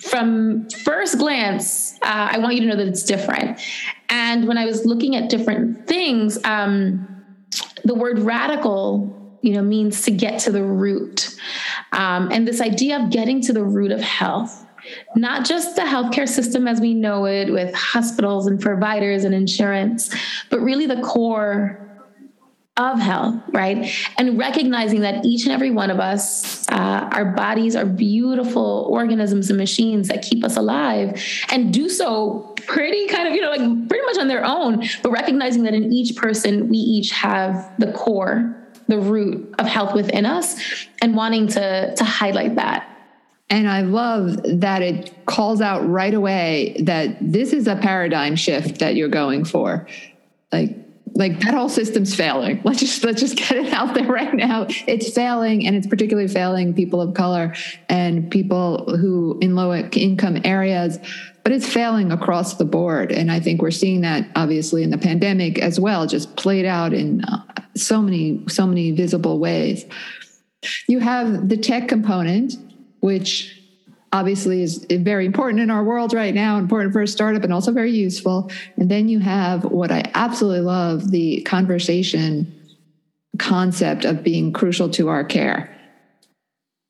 from 0.00 0.68
first 0.70 1.18
glance, 1.18 1.94
uh, 2.02 2.28
I 2.32 2.38
want 2.38 2.54
you 2.54 2.62
to 2.62 2.66
know 2.68 2.76
that 2.76 2.88
it's 2.88 3.02
different. 3.02 3.60
And 4.08 4.48
when 4.48 4.56
I 4.56 4.64
was 4.64 4.86
looking 4.86 5.14
at 5.16 5.28
different 5.28 5.86
things, 5.86 6.42
um, 6.44 7.06
the 7.84 7.94
word 7.94 8.18
radical 8.20 9.16
you 9.42 9.54
know 9.54 9.62
means 9.62 10.02
to 10.02 10.10
get 10.10 10.38
to 10.40 10.52
the 10.52 10.62
root 10.62 11.34
um, 11.92 12.30
and 12.30 12.46
this 12.46 12.60
idea 12.60 13.02
of 13.02 13.10
getting 13.10 13.40
to 13.40 13.52
the 13.52 13.64
root 13.64 13.90
of 13.90 14.00
health 14.00 14.66
not 15.16 15.46
just 15.46 15.76
the 15.76 15.82
healthcare 15.82 16.28
system 16.28 16.68
as 16.68 16.80
we 16.80 16.92
know 16.92 17.24
it 17.24 17.50
with 17.50 17.74
hospitals 17.74 18.46
and 18.46 18.60
providers 18.60 19.24
and 19.24 19.34
insurance 19.34 20.14
but 20.50 20.60
really 20.60 20.86
the 20.86 21.00
core 21.00 21.89
of 22.76 22.98
health, 22.98 23.34
right? 23.52 23.92
And 24.16 24.38
recognizing 24.38 25.00
that 25.00 25.24
each 25.24 25.44
and 25.44 25.52
every 25.52 25.70
one 25.70 25.90
of 25.90 26.00
us, 26.00 26.66
uh, 26.70 27.08
our 27.12 27.26
bodies 27.26 27.76
are 27.76 27.84
beautiful 27.84 28.86
organisms 28.90 29.50
and 29.50 29.58
machines 29.58 30.08
that 30.08 30.22
keep 30.22 30.44
us 30.44 30.56
alive 30.56 31.20
and 31.50 31.74
do 31.74 31.88
so 31.88 32.54
pretty 32.66 33.06
kind 33.08 33.28
of, 33.28 33.34
you 33.34 33.40
know, 33.40 33.50
like 33.50 33.88
pretty 33.88 34.04
much 34.06 34.18
on 34.18 34.28
their 34.28 34.44
own, 34.44 34.84
but 35.02 35.10
recognizing 35.10 35.64
that 35.64 35.74
in 35.74 35.92
each 35.92 36.16
person, 36.16 36.68
we 36.68 36.78
each 36.78 37.10
have 37.10 37.70
the 37.78 37.92
core, 37.92 38.56
the 38.88 38.98
root 38.98 39.54
of 39.58 39.66
health 39.66 39.94
within 39.94 40.24
us 40.24 40.56
and 41.02 41.14
wanting 41.14 41.48
to, 41.48 41.94
to 41.94 42.04
highlight 42.04 42.54
that. 42.54 42.86
And 43.50 43.68
I 43.68 43.82
love 43.82 44.40
that 44.60 44.80
it 44.80 45.26
calls 45.26 45.60
out 45.60 45.86
right 45.86 46.14
away 46.14 46.76
that 46.84 47.16
this 47.20 47.52
is 47.52 47.66
a 47.66 47.74
paradigm 47.74 48.36
shift 48.36 48.78
that 48.78 48.94
you're 48.94 49.08
going 49.08 49.44
for. 49.44 49.88
Like, 50.52 50.76
like 51.14 51.40
that 51.40 51.54
whole 51.54 51.68
system's 51.68 52.14
failing. 52.14 52.60
Let's 52.64 52.80
just 52.80 53.04
let's 53.04 53.20
just 53.20 53.36
get 53.36 53.52
it 53.52 53.72
out 53.72 53.94
there 53.94 54.06
right 54.06 54.34
now. 54.34 54.66
It's 54.86 55.12
failing, 55.12 55.66
and 55.66 55.76
it's 55.76 55.86
particularly 55.86 56.28
failing 56.28 56.74
people 56.74 57.00
of 57.00 57.14
color 57.14 57.54
and 57.88 58.30
people 58.30 58.96
who 58.96 59.38
in 59.40 59.54
low 59.54 59.74
income 59.74 60.40
areas. 60.44 60.98
But 61.42 61.52
it's 61.52 61.66
failing 61.66 62.12
across 62.12 62.54
the 62.54 62.64
board, 62.64 63.12
and 63.12 63.32
I 63.32 63.40
think 63.40 63.62
we're 63.62 63.70
seeing 63.70 64.02
that 64.02 64.28
obviously 64.36 64.82
in 64.82 64.90
the 64.90 64.98
pandemic 64.98 65.58
as 65.58 65.80
well, 65.80 66.06
just 66.06 66.36
played 66.36 66.66
out 66.66 66.92
in 66.92 67.24
uh, 67.24 67.44
so 67.76 68.02
many 68.02 68.44
so 68.48 68.66
many 68.66 68.90
visible 68.90 69.38
ways. 69.38 69.84
You 70.88 70.98
have 71.00 71.48
the 71.48 71.56
tech 71.56 71.88
component, 71.88 72.54
which 73.00 73.59
obviously 74.12 74.62
is 74.62 74.84
very 74.90 75.26
important 75.26 75.60
in 75.60 75.70
our 75.70 75.84
world 75.84 76.12
right 76.12 76.34
now, 76.34 76.58
important 76.58 76.92
for 76.92 77.02
a 77.02 77.08
startup 77.08 77.44
and 77.44 77.52
also 77.52 77.72
very 77.72 77.92
useful. 77.92 78.50
And 78.76 78.90
then 78.90 79.08
you 79.08 79.20
have 79.20 79.64
what 79.64 79.90
I 79.92 80.10
absolutely 80.14 80.60
love 80.60 81.10
the 81.10 81.42
conversation 81.42 82.52
concept 83.38 84.04
of 84.04 84.22
being 84.22 84.52
crucial 84.52 84.90
to 84.90 85.08
our 85.08 85.24
care. 85.24 85.76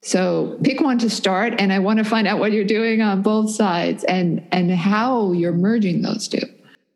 So 0.02 0.58
pick 0.62 0.80
one 0.80 0.98
to 1.00 1.10
start 1.10 1.54
and 1.58 1.72
I 1.72 1.78
want 1.78 1.98
to 1.98 2.04
find 2.04 2.26
out 2.26 2.38
what 2.38 2.52
you're 2.52 2.64
doing 2.64 3.02
on 3.02 3.20
both 3.20 3.50
sides 3.50 4.02
and 4.04 4.46
and 4.50 4.70
how 4.70 5.32
you're 5.32 5.52
merging 5.52 6.00
those 6.00 6.26
two. 6.26 6.40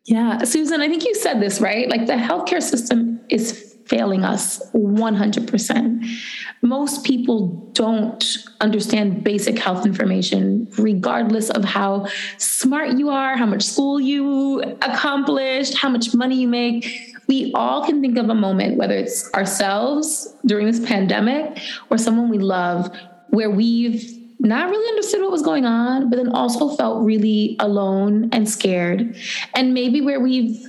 Yeah, 0.05 0.43
Susan, 0.43 0.81
I 0.81 0.87
think 0.87 1.05
you 1.05 1.13
said 1.15 1.39
this, 1.39 1.61
right? 1.61 1.87
Like 1.89 2.07
the 2.07 2.13
healthcare 2.13 2.61
system 2.61 3.21
is 3.29 3.74
failing 3.85 4.23
us 4.23 4.59
100%. 4.71 6.17
Most 6.61 7.03
people 7.03 7.69
don't 7.73 8.37
understand 8.59 9.23
basic 9.23 9.59
health 9.59 9.85
information, 9.85 10.67
regardless 10.77 11.49
of 11.51 11.63
how 11.63 12.07
smart 12.37 12.97
you 12.97 13.09
are, 13.09 13.37
how 13.37 13.45
much 13.45 13.63
school 13.63 13.99
you 13.99 14.61
accomplished, 14.81 15.77
how 15.77 15.89
much 15.89 16.13
money 16.15 16.35
you 16.35 16.47
make. 16.47 17.13
We 17.27 17.51
all 17.53 17.85
can 17.85 18.01
think 18.01 18.17
of 18.17 18.29
a 18.29 18.35
moment, 18.35 18.77
whether 18.77 18.95
it's 18.95 19.31
ourselves 19.33 20.35
during 20.45 20.65
this 20.65 20.79
pandemic 20.85 21.59
or 21.89 21.97
someone 21.97 22.29
we 22.29 22.39
love, 22.39 22.95
where 23.29 23.49
we've 23.49 24.11
not 24.39 24.69
really 24.69 24.89
understood 24.89 25.21
what 25.21 25.31
was 25.31 25.41
going 25.41 25.65
on, 25.65 26.09
but 26.09 26.17
then 26.17 26.29
also 26.29 26.75
felt 26.75 27.03
really 27.03 27.55
alone 27.59 28.29
and 28.31 28.49
scared. 28.49 29.15
And 29.53 29.73
maybe 29.73 30.01
where 30.01 30.19
we've 30.19 30.67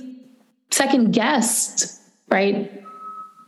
second 0.71 1.13
guessed, 1.13 2.01
right? 2.29 2.83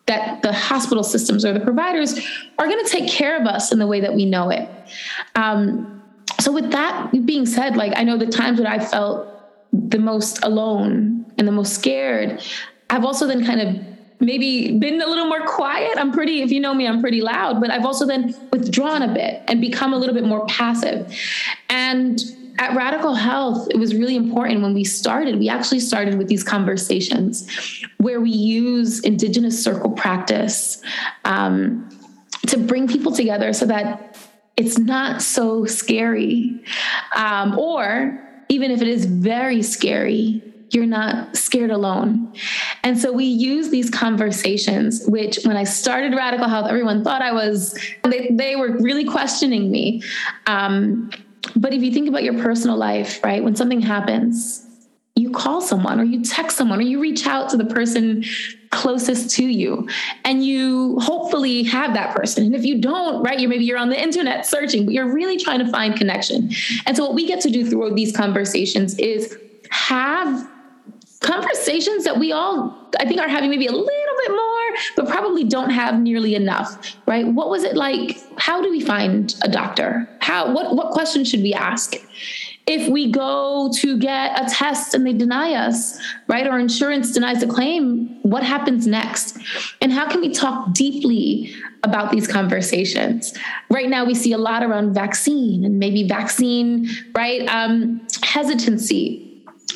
That 0.09 0.41
the 0.41 0.51
hospital 0.51 1.03
systems 1.03 1.45
or 1.45 1.53
the 1.53 1.59
providers 1.59 2.19
are 2.57 2.65
going 2.65 2.83
to 2.83 2.91
take 2.91 3.07
care 3.07 3.39
of 3.39 3.45
us 3.45 3.71
in 3.71 3.77
the 3.77 3.85
way 3.85 4.01
that 4.01 4.13
we 4.13 4.25
know 4.25 4.49
it. 4.49 4.67
Um, 5.35 6.01
so, 6.39 6.51
with 6.51 6.71
that 6.71 7.11
being 7.25 7.45
said, 7.45 7.77
like 7.77 7.93
I 7.95 8.03
know 8.03 8.17
the 8.17 8.25
times 8.25 8.59
when 8.59 8.67
I 8.67 8.79
felt 8.79 9.27
the 9.71 9.99
most 9.99 10.43
alone 10.43 11.31
and 11.37 11.47
the 11.47 11.51
most 11.51 11.75
scared, 11.75 12.41
I've 12.89 13.05
also 13.05 13.27
then 13.27 13.45
kind 13.45 13.61
of 13.61 13.85
maybe 14.19 14.79
been 14.79 14.99
a 14.99 15.07
little 15.07 15.27
more 15.27 15.45
quiet. 15.45 15.91
I'm 15.97 16.11
pretty, 16.11 16.41
if 16.41 16.51
you 16.51 16.59
know 16.59 16.73
me, 16.73 16.87
I'm 16.87 17.01
pretty 17.01 17.21
loud, 17.21 17.61
but 17.61 17.69
I've 17.69 17.85
also 17.85 18.05
then 18.05 18.35
withdrawn 18.51 19.03
a 19.03 19.13
bit 19.13 19.43
and 19.47 19.61
become 19.61 19.93
a 19.93 19.97
little 19.97 20.15
bit 20.15 20.25
more 20.25 20.45
passive. 20.47 21.15
And 21.69 22.19
at 22.59 22.75
Radical 22.75 23.15
Health, 23.15 23.69
it 23.71 23.77
was 23.77 23.95
really 23.95 24.17
important 24.17 24.61
when 24.61 24.73
we 24.73 24.83
started. 24.83 25.39
We 25.39 25.47
actually 25.47 25.79
started 25.79 26.17
with 26.17 26.27
these 26.27 26.43
conversations 26.43 27.47
where 27.97 28.19
we 28.19 28.31
use 28.31 28.99
Indigenous 28.99 29.63
circle 29.63 29.91
practice 29.91 30.81
um, 31.23 31.89
to 32.47 32.57
bring 32.57 32.87
people 32.87 33.13
together 33.13 33.53
so 33.53 33.65
that 33.67 34.17
it's 34.57 34.77
not 34.77 35.21
so 35.21 35.65
scary. 35.65 36.61
Um, 37.15 37.57
or 37.57 38.43
even 38.49 38.71
if 38.71 38.81
it 38.81 38.89
is 38.89 39.05
very 39.05 39.63
scary, 39.63 40.43
you're 40.71 40.85
not 40.85 41.37
scared 41.37 41.71
alone. 41.71 42.33
And 42.83 42.99
so 42.99 43.13
we 43.13 43.23
use 43.23 43.69
these 43.69 43.89
conversations, 43.89 45.05
which 45.07 45.39
when 45.45 45.55
I 45.55 45.63
started 45.63 46.13
Radical 46.13 46.49
Health, 46.49 46.67
everyone 46.67 47.05
thought 47.05 47.21
I 47.21 47.31
was, 47.31 47.73
they, 48.03 48.29
they 48.31 48.57
were 48.57 48.77
really 48.79 49.05
questioning 49.05 49.71
me. 49.71 50.03
Um, 50.45 51.09
but 51.55 51.73
if 51.73 51.81
you 51.81 51.91
think 51.91 52.07
about 52.07 52.23
your 52.23 52.35
personal 52.35 52.77
life, 52.77 53.23
right, 53.23 53.43
when 53.43 53.55
something 53.55 53.81
happens, 53.81 54.65
you 55.15 55.31
call 55.31 55.61
someone 55.61 55.99
or 55.99 56.03
you 56.03 56.23
text 56.23 56.57
someone 56.57 56.79
or 56.79 56.83
you 56.83 56.99
reach 56.99 57.27
out 57.27 57.49
to 57.49 57.57
the 57.57 57.65
person 57.65 58.23
closest 58.71 59.35
to 59.35 59.43
you 59.43 59.89
and 60.23 60.45
you 60.45 60.97
hopefully 60.99 61.63
have 61.63 61.93
that 61.93 62.15
person. 62.15 62.45
And 62.45 62.55
if 62.55 62.63
you 62.63 62.79
don't 62.79 63.21
right 63.21 63.39
you 63.39 63.49
maybe 63.49 63.65
you're 63.65 63.77
on 63.77 63.89
the 63.89 64.01
internet 64.01 64.45
searching 64.45 64.85
but 64.85 64.93
you're 64.93 65.11
really 65.11 65.37
trying 65.37 65.59
to 65.59 65.69
find 65.69 65.95
connection. 65.95 66.51
And 66.85 66.95
so 66.95 67.03
what 67.03 67.15
we 67.15 67.27
get 67.27 67.41
to 67.41 67.49
do 67.49 67.69
through 67.69 67.95
these 67.95 68.15
conversations 68.15 68.97
is 68.97 69.37
have 69.71 70.49
conversations 71.19 72.05
that 72.05 72.17
we 72.17 72.31
all 72.31 72.89
i 72.99 73.05
think 73.05 73.19
are 73.19 73.27
having 73.27 73.49
maybe 73.49 73.67
a 73.67 73.71
little 73.71 73.85
bit 73.85 74.31
more 74.31 74.59
but 74.95 75.07
probably 75.07 75.43
don't 75.43 75.69
have 75.69 75.99
nearly 75.99 76.33
enough 76.33 76.95
right 77.07 77.27
what 77.27 77.49
was 77.49 77.63
it 77.63 77.75
like 77.75 78.17
how 78.37 78.61
do 78.61 78.69
we 78.69 78.79
find 78.79 79.35
a 79.41 79.49
doctor 79.49 80.09
how 80.21 80.53
what 80.53 80.75
what 80.75 80.91
questions 80.91 81.29
should 81.29 81.41
we 81.41 81.53
ask 81.53 81.95
if 82.69 82.87
we 82.87 83.11
go 83.11 83.71
to 83.77 83.97
get 83.97 84.39
a 84.39 84.47
test 84.47 84.93
and 84.93 85.05
they 85.05 85.11
deny 85.11 85.53
us, 85.53 85.99
right? 86.27 86.45
Or 86.45 86.59
insurance 86.59 87.11
denies 87.11 87.39
the 87.39 87.47
claim, 87.47 88.19
what 88.21 88.43
happens 88.43 88.85
next? 88.85 89.39
And 89.81 89.91
how 89.91 90.07
can 90.07 90.21
we 90.21 90.29
talk 90.29 90.71
deeply 90.73 91.51
about 91.81 92.11
these 92.11 92.27
conversations? 92.27 93.33
Right 93.71 93.89
now, 93.89 94.05
we 94.05 94.13
see 94.13 94.33
a 94.33 94.37
lot 94.37 94.61
around 94.61 94.93
vaccine 94.93 95.65
and 95.65 95.79
maybe 95.79 96.07
vaccine, 96.07 96.87
right? 97.15 97.41
Um, 97.49 98.05
hesitancy. 98.21 99.28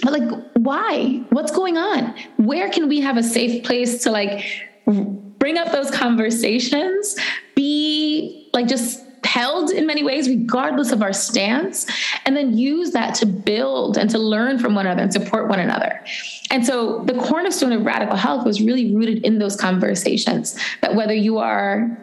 But 0.03 0.19
like, 0.19 0.43
why? 0.55 1.23
What's 1.29 1.51
going 1.51 1.77
on? 1.77 2.13
Where 2.37 2.69
can 2.69 2.89
we 2.89 2.99
have 2.99 3.17
a 3.17 3.23
safe 3.23 3.63
place 3.63 4.03
to 4.03 4.11
like 4.11 4.45
bring 4.85 5.57
up 5.57 5.71
those 5.71 5.89
conversations? 5.89 7.15
Be 7.55 8.49
like 8.53 8.67
just 8.67 8.99
held 9.23 9.71
in 9.71 9.87
many 9.87 10.03
ways, 10.03 10.27
regardless 10.27 10.91
of 10.91 11.01
our 11.01 11.13
stance, 11.13 11.87
and 12.25 12.35
then 12.35 12.57
use 12.57 12.91
that 12.91 13.15
to 13.15 13.25
build 13.25 13.97
and 13.97 14.09
to 14.09 14.19
learn 14.19 14.59
from 14.59 14.75
one 14.75 14.85
another 14.85 15.03
and 15.03 15.13
support 15.13 15.47
one 15.47 15.59
another. 15.59 16.03
And 16.51 16.65
so 16.65 17.03
the 17.05 17.13
cornerstone 17.13 17.71
of 17.71 17.85
radical 17.85 18.17
health 18.17 18.45
was 18.45 18.61
really 18.61 18.93
rooted 18.93 19.23
in 19.25 19.39
those 19.39 19.55
conversations 19.55 20.59
that 20.81 20.95
whether 20.95 21.13
you 21.13 21.37
are 21.37 21.97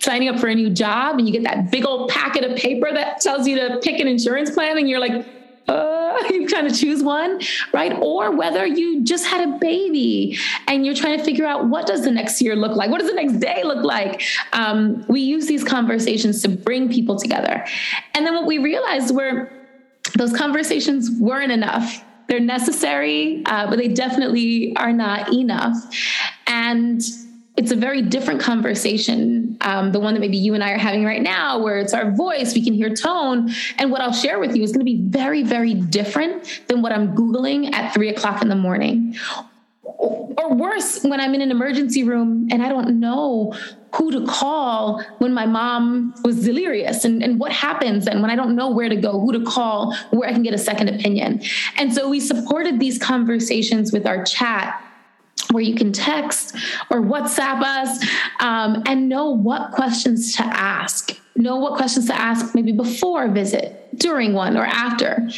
signing 0.00 0.28
up 0.28 0.40
for 0.40 0.46
a 0.46 0.54
new 0.54 0.70
job 0.70 1.18
and 1.18 1.28
you 1.28 1.32
get 1.32 1.44
that 1.44 1.70
big 1.70 1.84
old 1.84 2.08
packet 2.08 2.42
of 2.42 2.56
paper 2.56 2.90
that 2.90 3.20
tells 3.20 3.46
you 3.46 3.56
to 3.56 3.78
pick 3.82 4.00
an 4.00 4.08
insurance 4.08 4.50
plan 4.50 4.78
and 4.78 4.88
you're 4.88 4.98
like, 4.98 5.26
uh, 5.68 6.22
you 6.30 6.46
kind 6.46 6.66
of 6.66 6.76
choose 6.76 7.02
one, 7.02 7.40
right? 7.72 7.92
Or 8.00 8.30
whether 8.30 8.66
you 8.66 9.04
just 9.04 9.26
had 9.26 9.48
a 9.48 9.58
baby 9.58 10.38
and 10.66 10.84
you're 10.84 10.94
trying 10.94 11.18
to 11.18 11.24
figure 11.24 11.46
out 11.46 11.66
what 11.66 11.86
does 11.86 12.04
the 12.04 12.10
next 12.10 12.40
year 12.42 12.56
look 12.56 12.76
like? 12.76 12.90
What 12.90 13.00
does 13.00 13.08
the 13.08 13.16
next 13.16 13.38
day 13.38 13.62
look 13.64 13.84
like? 13.84 14.22
Um, 14.52 15.04
we 15.08 15.20
use 15.20 15.46
these 15.46 15.64
conversations 15.64 16.42
to 16.42 16.48
bring 16.48 16.90
people 16.92 17.18
together. 17.18 17.64
And 18.14 18.26
then 18.26 18.34
what 18.34 18.46
we 18.46 18.58
realized 18.58 19.14
were 19.14 19.50
those 20.16 20.36
conversations 20.36 21.10
weren't 21.10 21.52
enough. 21.52 22.04
They're 22.26 22.40
necessary, 22.40 23.42
uh, 23.46 23.68
but 23.68 23.78
they 23.78 23.88
definitely 23.88 24.76
are 24.76 24.92
not 24.92 25.32
enough. 25.32 25.74
And 26.46 27.02
it's 27.60 27.72
a 27.72 27.76
very 27.76 28.00
different 28.00 28.40
conversation, 28.40 29.58
um, 29.60 29.92
the 29.92 30.00
one 30.00 30.14
that 30.14 30.20
maybe 30.20 30.38
you 30.38 30.54
and 30.54 30.64
I 30.64 30.70
are 30.70 30.78
having 30.78 31.04
right 31.04 31.20
now, 31.20 31.62
where 31.62 31.78
it's 31.78 31.92
our 31.92 32.10
voice, 32.10 32.54
we 32.54 32.64
can 32.64 32.72
hear 32.72 32.88
tone. 32.94 33.50
And 33.76 33.92
what 33.92 34.00
I'll 34.00 34.14
share 34.14 34.38
with 34.38 34.56
you 34.56 34.62
is 34.62 34.72
going 34.72 34.80
to 34.80 34.84
be 34.86 35.02
very, 35.02 35.42
very 35.42 35.74
different 35.74 36.62
than 36.68 36.80
what 36.80 36.90
I'm 36.90 37.14
Googling 37.14 37.74
at 37.74 37.92
three 37.92 38.08
o'clock 38.08 38.40
in 38.40 38.48
the 38.48 38.56
morning. 38.56 39.14
Or 39.84 40.54
worse, 40.54 41.04
when 41.04 41.20
I'm 41.20 41.34
in 41.34 41.42
an 41.42 41.50
emergency 41.50 42.02
room 42.02 42.48
and 42.50 42.62
I 42.62 42.70
don't 42.70 42.98
know 42.98 43.52
who 43.94 44.10
to 44.12 44.24
call 44.24 45.04
when 45.18 45.34
my 45.34 45.44
mom 45.44 46.14
was 46.24 46.42
delirious 46.42 47.04
and, 47.04 47.22
and 47.22 47.38
what 47.38 47.52
happens 47.52 48.06
and 48.06 48.22
when 48.22 48.30
I 48.30 48.36
don't 48.36 48.56
know 48.56 48.70
where 48.70 48.88
to 48.88 48.96
go, 48.96 49.20
who 49.20 49.32
to 49.32 49.44
call, 49.44 49.94
where 50.12 50.30
I 50.30 50.32
can 50.32 50.42
get 50.42 50.54
a 50.54 50.58
second 50.58 50.88
opinion. 50.88 51.42
And 51.76 51.92
so 51.92 52.08
we 52.08 52.20
supported 52.20 52.80
these 52.80 52.98
conversations 52.98 53.92
with 53.92 54.06
our 54.06 54.24
chat 54.24 54.82
where 55.50 55.62
you 55.62 55.74
can 55.74 55.92
text 55.92 56.54
or 56.90 57.00
WhatsApp 57.00 57.62
us 57.62 58.04
um, 58.40 58.82
and 58.86 59.08
know 59.08 59.30
what 59.30 59.72
questions 59.72 60.36
to 60.36 60.44
ask. 60.44 61.16
Know 61.36 61.56
what 61.56 61.76
questions 61.76 62.06
to 62.06 62.14
ask 62.14 62.54
maybe 62.54 62.72
before 62.72 63.24
a 63.24 63.30
visit, 63.30 63.88
during 63.96 64.34
one, 64.34 64.56
or 64.56 64.64
after. 64.64 65.28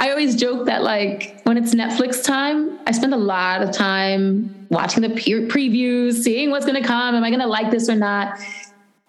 I 0.00 0.10
always 0.10 0.36
joke 0.36 0.66
that, 0.66 0.82
like, 0.82 1.42
when 1.44 1.58
it's 1.58 1.74
Netflix 1.74 2.24
time, 2.24 2.78
I 2.86 2.92
spend 2.92 3.12
a 3.12 3.18
lot 3.18 3.62
of 3.62 3.72
time 3.72 4.66
watching 4.70 5.02
the 5.02 5.10
peer 5.10 5.42
previews, 5.42 6.14
seeing 6.14 6.50
what's 6.50 6.64
going 6.64 6.80
to 6.80 6.86
come. 6.86 7.14
Am 7.14 7.22
I 7.22 7.28
going 7.28 7.40
to 7.40 7.46
like 7.46 7.70
this 7.70 7.88
or 7.88 7.96
not? 7.96 8.38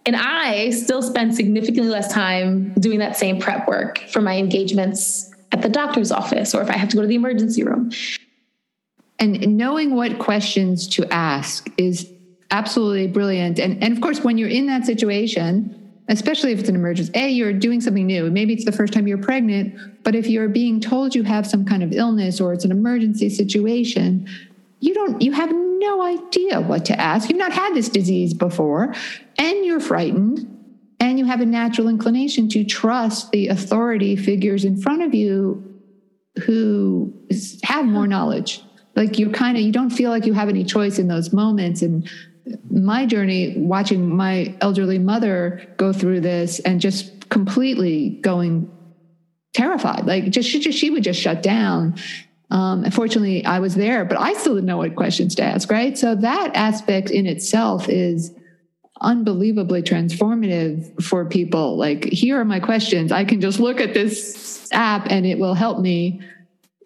And 0.06 0.18
I 0.18 0.72
still 0.72 1.02
spend 1.02 1.34
significantly 1.34 1.90
less 1.90 2.12
time 2.12 2.74
doing 2.74 3.00
that 3.00 3.16
same 3.16 3.40
prep 3.40 3.68
work 3.68 4.00
for 4.12 4.22
my 4.22 4.36
engagements 4.38 5.32
at 5.54 5.62
the 5.62 5.70
doctor's 5.70 6.12
office 6.12 6.54
or 6.54 6.62
if 6.62 6.70
I 6.70 6.76
have 6.76 6.90
to 6.90 6.98
go 6.98 7.04
to 7.04 7.08
the 7.08 7.16
emergency 7.16 7.64
room. 7.64 7.92
And 9.24 9.56
knowing 9.56 9.96
what 9.96 10.20
questions 10.20 10.86
to 10.90 11.08
ask 11.14 11.70
is 11.78 12.12
absolutely 12.52 13.08
brilliant. 13.08 13.58
And, 13.58 13.82
and 13.82 13.94
of 13.94 14.02
course, 14.02 14.22
when 14.22 14.38
you're 14.38 14.50
in 14.50 14.68
that 14.68 14.86
situation, 14.86 15.94
especially 16.10 16.52
if 16.52 16.60
it's 16.60 16.68
an 16.68 16.76
emergency, 16.76 17.14
A, 17.16 17.30
you're 17.30 17.54
doing 17.54 17.80
something 17.80 18.06
new. 18.06 18.30
Maybe 18.30 18.52
it's 18.54 18.66
the 18.66 18.74
first 18.74 18.92
time 18.92 19.08
you're 19.08 19.18
pregnant, 19.18 20.04
but 20.04 20.14
if 20.14 20.28
you're 20.28 20.50
being 20.50 20.82
told 20.82 21.16
you 21.16 21.24
have 21.24 21.48
some 21.48 21.64
kind 21.64 21.84
of 21.84 21.94
illness 21.94 22.42
or 22.42 22.52
it's 22.52 22.66
an 22.66 22.72
emergency 22.72 23.30
situation, 23.30 24.28
you 24.82 24.94
don't, 24.94 25.22
you 25.22 25.32
have 25.32 25.54
no 25.54 26.02
idea 26.04 26.60
what 26.60 26.84
to 26.84 27.00
ask. 27.00 27.30
You've 27.30 27.40
not 27.40 27.54
had 27.54 27.74
this 27.74 27.88
disease 27.88 28.34
before, 28.34 28.94
and 29.38 29.66
you're 29.66 29.80
frightened, 29.80 30.40
and 31.00 31.18
you 31.18 31.24
have 31.24 31.40
a 31.40 31.46
natural 31.46 31.88
inclination 31.88 32.50
to 32.50 32.66
trust 32.66 33.32
the 33.32 33.48
authority 33.48 34.18
figures 34.18 34.66
in 34.66 34.76
front 34.76 35.02
of 35.02 35.14
you 35.14 35.80
who 36.46 37.14
have 37.64 37.86
more 37.86 38.06
knowledge 38.06 38.62
like 38.96 39.20
you're 39.20 39.32
kind 39.32 39.58
of 39.58 39.64
you 39.64 39.72
don't 39.72 39.90
feel 39.90 40.10
like 40.10 40.26
you 40.26 40.34
have 40.34 40.50
any 40.50 40.64
choice 40.64 41.00
in 41.00 41.08
those 41.08 41.34
moments. 41.34 41.82
And 41.82 42.10
my 42.70 43.06
journey 43.06 43.56
watching 43.58 44.16
my 44.16 44.56
elderly 44.62 45.00
mother 45.00 45.66
go 45.78 45.94
through 45.94 46.22
this 46.22 46.60
and 46.60 46.82
just 46.82 47.30
completely 47.30 48.10
going 48.22 48.70
terrified 49.54 50.06
like 50.06 50.30
just 50.30 50.50
she, 50.50 50.60
just, 50.60 50.78
she 50.78 50.90
would 50.90 51.04
just 51.04 51.20
shut 51.20 51.42
down. 51.42 51.96
Um, 52.52 52.84
unfortunately 52.84 53.44
i 53.46 53.60
was 53.60 53.74
there 53.74 54.06
but 54.06 54.20
i 54.20 54.34
still 54.34 54.54
didn't 54.54 54.68
know 54.68 54.78
what 54.78 54.96
questions 54.96 55.34
to 55.36 55.44
ask 55.44 55.72
right? 55.72 55.98
So 55.98 56.14
that 56.14 56.52
aspect 56.54 57.10
in 57.10 57.26
itself 57.26 57.90
is 57.90 58.32
unbelievably 59.04 59.84
transformative 59.84 61.04
for 61.04 61.26
people. 61.26 61.78
Like 61.78 62.06
here 62.06 62.40
are 62.40 62.46
my 62.46 62.60
questions. 62.60 63.12
I 63.12 63.26
can 63.26 63.42
just 63.42 63.60
look 63.60 63.82
at 63.82 63.94
this 63.94 64.70
app 64.72 65.08
and 65.10 65.26
it 65.26 65.38
will 65.38 65.54
help 65.54 65.80
me 65.80 66.22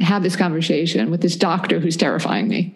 have 0.02 0.24
this 0.24 0.36
conversation 0.36 1.12
with 1.12 1.22
this 1.22 1.36
doctor 1.36 1.80
who's 1.80 1.98
terrifying 1.98 2.48
me. 2.48 2.74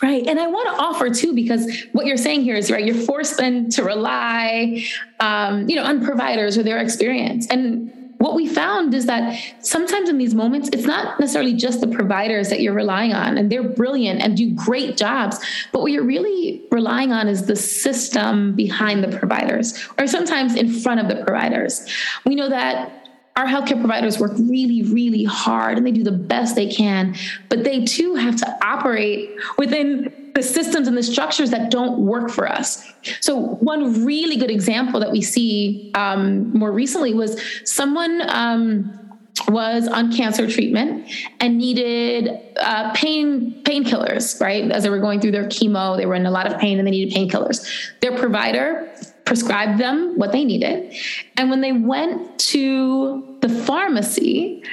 Right. 0.00 0.24
And 0.26 0.38
I 0.38 0.46
want 0.46 0.68
to 0.68 0.80
offer 0.80 1.10
too, 1.10 1.34
because 1.34 1.68
what 1.92 2.06
you're 2.06 2.16
saying 2.16 2.42
here 2.42 2.54
is 2.54 2.70
right, 2.70 2.84
you're 2.84 2.94
forced 2.94 3.36
then 3.36 3.68
to 3.70 3.82
rely, 3.82 4.84
um, 5.18 5.68
you 5.68 5.74
know, 5.74 5.82
on 5.82 6.04
providers 6.04 6.56
or 6.56 6.62
their 6.62 6.78
experience. 6.78 7.48
And 7.50 8.14
what 8.18 8.34
we 8.34 8.46
found 8.46 8.94
is 8.94 9.06
that 9.06 9.40
sometimes 9.60 10.08
in 10.08 10.18
these 10.18 10.34
moments, 10.34 10.68
it's 10.72 10.84
not 10.84 11.18
necessarily 11.18 11.54
just 11.54 11.80
the 11.80 11.88
providers 11.88 12.48
that 12.50 12.60
you're 12.60 12.74
relying 12.74 13.12
on, 13.12 13.38
and 13.38 13.50
they're 13.50 13.68
brilliant 13.68 14.20
and 14.20 14.36
do 14.36 14.52
great 14.54 14.96
jobs. 14.96 15.38
But 15.72 15.82
what 15.82 15.92
you're 15.92 16.04
really 16.04 16.64
relying 16.70 17.12
on 17.12 17.28
is 17.28 17.46
the 17.46 17.56
system 17.56 18.54
behind 18.54 19.04
the 19.04 19.16
providers, 19.16 19.84
or 19.98 20.06
sometimes 20.06 20.54
in 20.56 20.68
front 20.68 21.00
of 21.00 21.08
the 21.08 21.24
providers. 21.24 21.88
We 22.24 22.34
know 22.34 22.48
that 22.48 23.07
our 23.38 23.46
healthcare 23.46 23.78
providers 23.78 24.18
work 24.18 24.32
really, 24.36 24.82
really 24.82 25.22
hard 25.22 25.78
and 25.78 25.86
they 25.86 25.92
do 25.92 26.02
the 26.02 26.10
best 26.10 26.56
they 26.56 26.66
can, 26.66 27.14
but 27.48 27.62
they 27.62 27.84
too 27.84 28.16
have 28.16 28.34
to 28.34 28.58
operate 28.66 29.30
within 29.56 30.32
the 30.34 30.42
systems 30.42 30.88
and 30.88 30.96
the 30.96 31.02
structures 31.04 31.50
that 31.50 31.70
don't 31.70 32.00
work 32.00 32.30
for 32.30 32.50
us. 32.50 32.92
So, 33.20 33.38
one 33.38 34.04
really 34.04 34.36
good 34.36 34.50
example 34.50 34.98
that 34.98 35.12
we 35.12 35.22
see 35.22 35.92
um, 35.94 36.52
more 36.52 36.72
recently 36.72 37.14
was 37.14 37.40
someone. 37.64 38.22
Um, 38.28 39.04
was 39.46 39.86
on 39.86 40.12
cancer 40.12 40.50
treatment 40.50 41.08
and 41.38 41.58
needed 41.58 42.40
uh, 42.60 42.92
pain 42.92 43.62
painkillers, 43.62 44.40
right? 44.40 44.68
As 44.70 44.82
they 44.82 44.90
were 44.90 44.98
going 44.98 45.20
through 45.20 45.30
their 45.30 45.44
chemo, 45.44 45.96
they 45.96 46.06
were 46.06 46.16
in 46.16 46.26
a 46.26 46.30
lot 46.30 46.52
of 46.52 46.58
pain 46.58 46.78
and 46.78 46.86
they 46.86 46.90
needed 46.90 47.14
painkillers. 47.14 47.64
Their 48.00 48.18
provider 48.18 48.92
prescribed 49.28 49.78
them 49.78 50.16
what 50.16 50.32
they 50.32 50.42
needed. 50.42 50.90
And 51.36 51.50
when 51.50 51.60
they 51.60 51.72
went 51.72 52.38
to 52.38 53.36
the 53.42 53.48
pharmacy, 53.50 54.64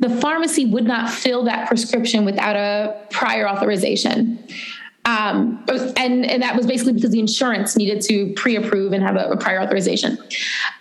the 0.00 0.10
pharmacy 0.10 0.66
would 0.66 0.84
not 0.84 1.08
fill 1.08 1.44
that 1.44 1.68
prescription 1.68 2.24
without 2.24 2.56
a 2.56 3.06
prior 3.10 3.48
authorization. 3.48 4.44
Um, 5.04 5.64
and, 5.68 6.26
and 6.26 6.42
that 6.42 6.56
was 6.56 6.66
basically 6.66 6.94
because 6.94 7.12
the 7.12 7.20
insurance 7.20 7.76
needed 7.76 8.02
to 8.02 8.32
pre-approve 8.34 8.92
and 8.92 9.02
have 9.02 9.14
a, 9.14 9.30
a 9.30 9.36
prior 9.36 9.60
authorization. 9.60 10.18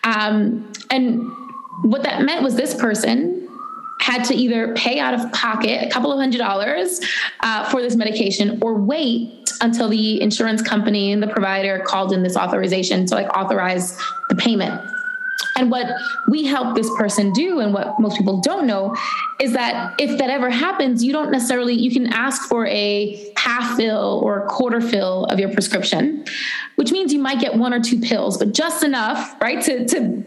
Um, 0.03 0.73
and 0.89 1.31
what 1.83 2.01
that 2.03 2.23
meant 2.23 2.41
was 2.41 2.55
this 2.55 2.73
person 2.73 3.38
had 3.99 4.23
to 4.25 4.33
either 4.33 4.73
pay 4.75 4.99
out 4.99 5.13
of 5.13 5.31
pocket 5.31 5.83
a 5.83 5.89
couple 5.89 6.11
of 6.11 6.19
hundred 6.19 6.37
dollars 6.37 6.99
uh, 7.41 7.69
for 7.69 7.81
this 7.81 7.95
medication 7.95 8.59
or 8.61 8.75
wait 8.75 9.51
until 9.61 9.89
the 9.89 10.21
insurance 10.21 10.61
company 10.61 11.11
and 11.11 11.21
the 11.21 11.27
provider 11.27 11.83
called 11.85 12.13
in 12.13 12.23
this 12.23 12.37
authorization 12.37 13.05
to 13.05 13.15
like 13.15 13.27
authorize 13.37 13.97
the 14.29 14.35
payment. 14.35 14.79
And 15.55 15.69
what 15.69 15.87
we 16.29 16.45
help 16.45 16.75
this 16.75 16.89
person 16.97 17.33
do, 17.33 17.59
and 17.59 17.73
what 17.73 17.99
most 17.99 18.17
people 18.17 18.39
don't 18.39 18.65
know, 18.65 18.95
is 19.41 19.51
that 19.53 19.93
if 19.99 20.17
that 20.17 20.29
ever 20.29 20.49
happens, 20.49 21.03
you 21.03 21.11
don't 21.11 21.31
necessarily, 21.31 21.73
you 21.73 21.91
can 21.91 22.13
ask 22.13 22.47
for 22.47 22.65
a 22.67 23.33
half 23.35 23.75
fill 23.75 24.21
or 24.23 24.45
a 24.45 24.47
quarter 24.47 24.79
fill 24.79 25.25
of 25.25 25.37
your 25.37 25.51
prescription, 25.51 26.23
which 26.75 26.93
means 26.93 27.11
you 27.11 27.19
might 27.19 27.41
get 27.41 27.55
one 27.55 27.73
or 27.73 27.81
two 27.81 27.99
pills, 27.99 28.37
but 28.37 28.53
just 28.53 28.83
enough, 28.83 29.35
right, 29.41 29.61
to, 29.63 29.85
to 29.85 30.23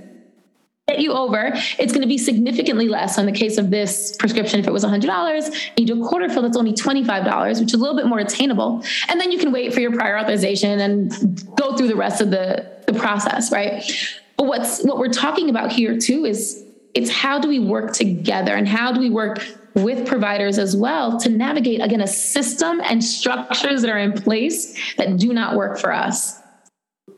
get 0.93 1.03
you 1.03 1.13
over. 1.13 1.53
It's 1.79 1.93
going 1.93 2.03
to 2.03 2.09
be 2.09 2.19
significantly 2.19 2.89
less 2.89 3.19
in 3.19 3.27
the 3.27 3.33
case 3.33 3.59
of 3.59 3.71
this 3.71 4.17
prescription. 4.17 4.61
If 4.61 4.67
it 4.67 4.73
was 4.73 4.85
$100, 4.85 5.73
you 5.77 5.87
do 5.87 6.05
a 6.05 6.09
quarter 6.09 6.29
fill, 6.29 6.43
that's 6.43 6.57
only 6.57 6.73
$25, 6.73 7.61
which 7.61 7.69
is 7.69 7.75
a 7.75 7.79
little 7.79 7.97
bit 7.97 8.07
more 8.07 8.19
attainable. 8.19 8.83
And 9.09 9.21
then 9.21 9.33
you 9.33 9.39
can 9.39 9.53
wait 9.53 9.73
for 9.73 9.81
your 9.81 9.93
prior 9.93 10.19
authorization 10.19 10.81
and 10.81 11.47
go 11.57 11.77
through 11.77 11.89
the 11.89 11.97
rest 11.97 12.21
of 12.21 12.31
the, 12.31 12.67
the 12.87 12.93
process, 12.93 13.51
right? 13.51 13.83
But 14.37 14.47
what's 14.47 14.83
what 14.83 14.99
we're 14.99 15.13
talking 15.13 15.51
about 15.51 15.73
here 15.73 15.99
too 15.99 16.25
is 16.25 16.65
it's 16.95 17.11
how 17.11 17.39
do 17.39 17.49
we 17.49 17.59
work 17.59 17.93
together 17.93 18.55
and 18.55 18.69
how 18.69 18.93
do 18.93 19.01
we 19.01 19.11
work 19.11 19.39
with 19.75 20.07
providers 20.07 20.59
as 20.59 20.77
well 20.77 21.19
to 21.21 21.31
navigate 21.31 21.81
again 21.81 22.01
a 22.01 22.07
system 22.07 22.81
and 22.85 23.03
structures 23.03 23.83
that 23.83 23.91
are 23.91 23.99
in 23.99 24.13
place 24.13 24.77
that 24.97 25.17
do 25.17 25.33
not 25.33 25.57
work 25.57 25.79
for 25.79 25.93
us. 25.93 26.39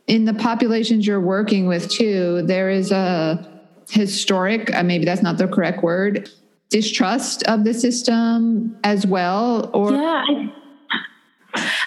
In 0.07 0.25
the 0.25 0.35
populations 0.35 1.07
you're 1.07 1.21
working 1.21 1.66
with 1.66 1.90
too, 1.90 2.43
there 2.43 2.71
is 2.71 2.93
a 2.93 3.53
historic, 3.95 4.75
uh, 4.75 4.83
maybe 4.83 5.05
that's 5.05 5.23
not 5.23 5.39
the 5.39 5.49
correct 5.49 5.83
word, 5.83 6.29
distrust 6.71 7.43
of 7.45 7.65
the 7.65 7.73
system 7.73 8.77
as 8.85 9.07
well 9.07 9.71
or 9.73 9.93
Yeah. 9.93 10.25
I, 10.27 10.53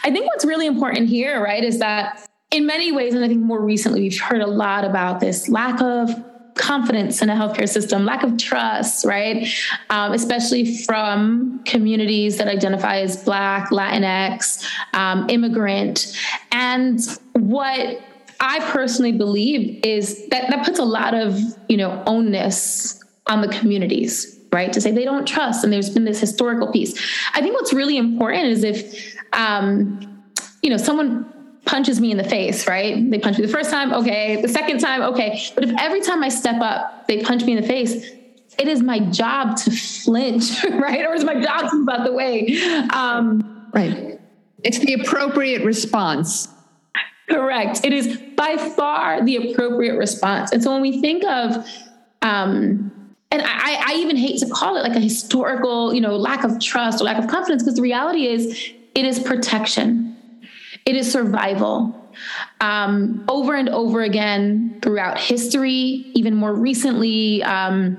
I 0.03 0.11
think 0.11 0.25
what's 0.27 0.45
really 0.45 0.65
important 0.65 1.09
here, 1.09 1.43
right, 1.43 1.63
is 1.63 1.79
that 1.79 2.25
in 2.51 2.65
many 2.65 2.93
ways, 2.93 3.13
and 3.13 3.23
I 3.23 3.27
think 3.27 3.41
more 3.41 3.61
recently, 3.61 4.01
we've 4.01 4.19
heard 4.19 4.41
a 4.41 4.47
lot 4.47 4.85
about 4.85 5.19
this 5.19 5.49
lack 5.49 5.81
of 5.81 6.09
confidence 6.55 7.21
in 7.21 7.29
a 7.29 7.35
healthcare 7.35 7.67
system, 7.67 8.05
lack 8.05 8.23
of 8.23 8.37
trust, 8.37 9.05
right? 9.05 9.47
Um, 9.89 10.13
especially 10.13 10.77
from 10.85 11.61
communities 11.65 12.37
that 12.37 12.47
identify 12.47 12.99
as 12.99 13.23
Black, 13.23 13.69
Latinx, 13.69 14.65
um, 14.93 15.29
immigrant. 15.29 16.17
And 16.51 16.99
what 17.33 18.01
I 18.39 18.59
personally 18.71 19.11
believe 19.11 19.83
is 19.83 20.27
that 20.29 20.49
that 20.49 20.65
puts 20.65 20.79
a 20.79 20.83
lot 20.83 21.13
of, 21.13 21.39
you 21.67 21.77
know, 21.77 22.03
onus 22.05 23.03
on 23.25 23.41
the 23.41 23.47
communities, 23.47 24.39
right? 24.51 24.71
To 24.73 24.81
say 24.81 24.91
they 24.91 25.05
don't 25.05 25.27
trust, 25.27 25.63
and 25.63 25.73
there's 25.73 25.89
been 25.89 26.05
this 26.05 26.19
historical 26.19 26.71
piece. 26.71 26.97
I 27.33 27.41
think 27.41 27.53
what's 27.55 27.73
really 27.73 27.97
important 27.97 28.45
is 28.45 28.63
if, 28.63 29.15
um, 29.33 30.23
you 30.61 30.69
know, 30.69 30.77
someone 30.77 31.33
punches 31.65 31.99
me 31.99 32.11
in 32.11 32.17
the 32.17 32.23
face, 32.23 32.67
right? 32.67 33.09
They 33.11 33.19
punch 33.19 33.37
me 33.37 33.45
the 33.45 33.51
first 33.51 33.69
time, 33.69 33.93
okay. 33.93 34.41
The 34.41 34.47
second 34.47 34.79
time, 34.79 35.01
okay. 35.01 35.41
But 35.53 35.65
if 35.65 35.75
every 35.79 36.01
time 36.01 36.23
I 36.23 36.29
step 36.29 36.61
up, 36.61 37.07
they 37.07 37.21
punch 37.21 37.43
me 37.43 37.55
in 37.55 37.61
the 37.61 37.67
face, 37.67 37.93
it 38.57 38.67
is 38.67 38.81
my 38.81 38.99
job 38.99 39.57
to 39.57 39.71
flinch, 39.71 40.63
right? 40.71 41.05
Or 41.05 41.13
is 41.13 41.23
my 41.23 41.39
job 41.39 41.69
to 41.69 41.75
move 41.75 41.89
out 41.89 42.05
the 42.05 42.13
way. 42.13 42.59
Um, 42.93 43.69
right. 43.73 44.19
It's 44.63 44.79
the 44.79 44.93
appropriate 44.93 45.63
response. 45.63 46.47
Correct. 47.29 47.81
It 47.83 47.93
is 47.93 48.19
by 48.37 48.55
far 48.55 49.25
the 49.25 49.51
appropriate 49.51 49.97
response. 49.97 50.53
And 50.53 50.63
so 50.63 50.71
when 50.71 50.81
we 50.81 51.01
think 51.01 51.25
of, 51.25 51.67
um, 52.21 52.93
and 53.29 53.41
I, 53.43 53.83
I 53.85 53.95
even 53.97 54.15
hate 54.15 54.39
to 54.39 54.49
call 54.49 54.77
it 54.77 54.83
like 54.83 54.95
a 54.95 55.01
historical, 55.01 55.93
you 55.93 55.99
know, 55.99 56.15
lack 56.15 56.45
of 56.45 56.61
trust 56.61 57.01
or 57.01 57.03
lack 57.03 57.21
of 57.21 57.29
confidence, 57.29 57.63
because 57.63 57.75
the 57.75 57.81
reality 57.81 58.27
is 58.27 58.71
it 58.95 59.03
is 59.03 59.19
protection 59.19 60.07
it 60.87 60.95
is 60.95 61.11
survival. 61.11 61.93
Um, 62.61 63.25
over 63.27 63.53
and 63.53 63.67
over 63.67 64.01
again 64.01 64.79
throughout 64.81 65.19
history, 65.19 66.11
even 66.15 66.33
more 66.33 66.53
recently, 66.53 67.43
um, 67.43 67.97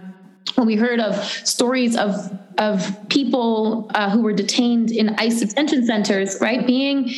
when 0.54 0.66
we 0.66 0.74
heard 0.74 0.98
of 0.98 1.14
stories 1.22 1.96
of 1.96 2.14
of 2.56 3.08
people 3.08 3.90
uh, 3.94 4.10
who 4.10 4.22
were 4.22 4.32
detained 4.32 4.90
in 4.90 5.10
ICE 5.10 5.38
detention 5.38 5.86
centers, 5.86 6.40
right, 6.40 6.66
being 6.66 7.12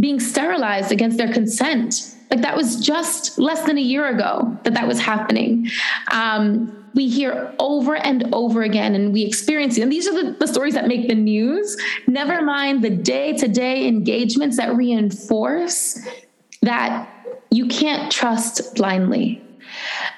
being 0.00 0.18
sterilized 0.18 0.90
against 0.90 1.16
their 1.16 1.32
consent. 1.32 2.16
Like 2.32 2.40
that 2.40 2.56
was 2.56 2.76
just 2.80 3.38
less 3.38 3.66
than 3.66 3.76
a 3.76 3.82
year 3.82 4.08
ago 4.08 4.56
that 4.62 4.72
that 4.72 4.88
was 4.88 4.98
happening. 4.98 5.68
Um, 6.10 6.88
we 6.94 7.06
hear 7.06 7.54
over 7.58 7.94
and 7.94 8.34
over 8.34 8.62
again 8.62 8.94
and 8.94 9.12
we 9.12 9.22
experience 9.22 9.76
it. 9.76 9.82
And 9.82 9.92
these 9.92 10.08
are 10.08 10.14
the, 10.14 10.38
the 10.38 10.46
stories 10.46 10.72
that 10.72 10.88
make 10.88 11.08
the 11.08 11.14
news. 11.14 11.76
Never 12.06 12.40
mind 12.40 12.82
the 12.82 12.88
day 12.88 13.34
to 13.34 13.48
day 13.48 13.86
engagements 13.86 14.56
that 14.56 14.74
reinforce 14.74 15.98
that 16.62 17.06
you 17.50 17.66
can't 17.66 18.10
trust 18.10 18.76
blindly. 18.76 19.44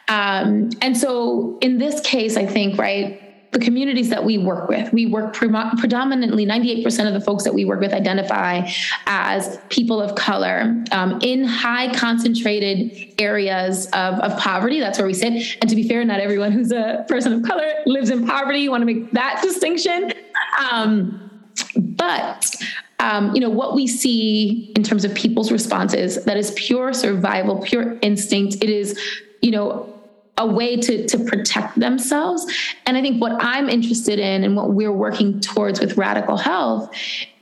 Um, 0.07 0.70
and 0.81 0.96
so 0.96 1.59
in 1.61 1.79
this 1.79 2.00
case, 2.03 2.37
I 2.37 2.46
think, 2.46 2.79
right, 2.79 3.23
the 3.55 3.61
communities 3.61 4.11
that 4.11 4.25
we 4.25 4.37
work 4.37 4.69
with. 4.69 4.93
We 4.93 5.07
work 5.07 5.33
pre- 5.33 5.49
predominantly, 5.79 6.45
98% 6.45 7.07
of 7.07 7.14
the 7.14 7.21
folks 7.21 7.45
that 7.45 7.55
we 7.55 7.64
work 7.64 7.81
with 7.81 7.95
identify 7.95 8.69
as 9.07 9.59
people 9.71 10.03
of 10.03 10.17
color 10.17 10.85
um, 10.90 11.21
in 11.23 11.45
high 11.45 11.95
concentrated 11.95 13.14
areas 13.19 13.87
of, 13.87 14.14
of 14.19 14.37
poverty. 14.38 14.81
That's 14.81 14.99
where 14.99 15.07
we 15.07 15.14
sit. 15.14 15.57
And 15.61 15.71
to 15.71 15.77
be 15.77 15.88
fair, 15.88 16.05
not 16.05 16.19
everyone 16.19 16.51
who's 16.51 16.73
a 16.73 17.07
person 17.09 17.33
of 17.33 17.45
color 17.45 17.73
lives 17.87 18.11
in 18.11 18.27
poverty. 18.27 18.59
You 18.59 18.73
want 18.73 18.83
to 18.83 18.87
make 18.87 19.12
that 19.12 19.40
distinction. 19.43 20.12
Um, 20.61 21.31
but 21.77 22.55
um, 22.99 23.35
you 23.35 23.40
know 23.40 23.51
what 23.51 23.77
we 23.77 23.87
see 23.87 24.73
in 24.75 24.83
terms 24.83 25.05
of 25.05 25.14
people's 25.14 25.53
responses 25.53 26.25
that 26.25 26.37
is 26.37 26.53
pure 26.57 26.93
survival 26.93 27.61
pure 27.61 27.99
instinct 28.03 28.57
it 28.62 28.71
is 28.71 28.99
you 29.43 29.51
know 29.51 29.93
a 30.38 30.47
way 30.47 30.77
to 30.77 31.07
to 31.07 31.18
protect 31.25 31.79
themselves. 31.79 32.47
And 32.87 32.97
i 32.97 33.03
think 33.03 33.20
what 33.20 33.33
i'm 33.42 33.68
interested 33.68 34.18
in 34.18 34.44
and 34.44 34.57
what 34.57 34.70
we're 34.70 34.92
working 34.92 35.40
towards 35.40 35.81
with 35.81 35.97
radical 35.97 36.37
health 36.37 36.90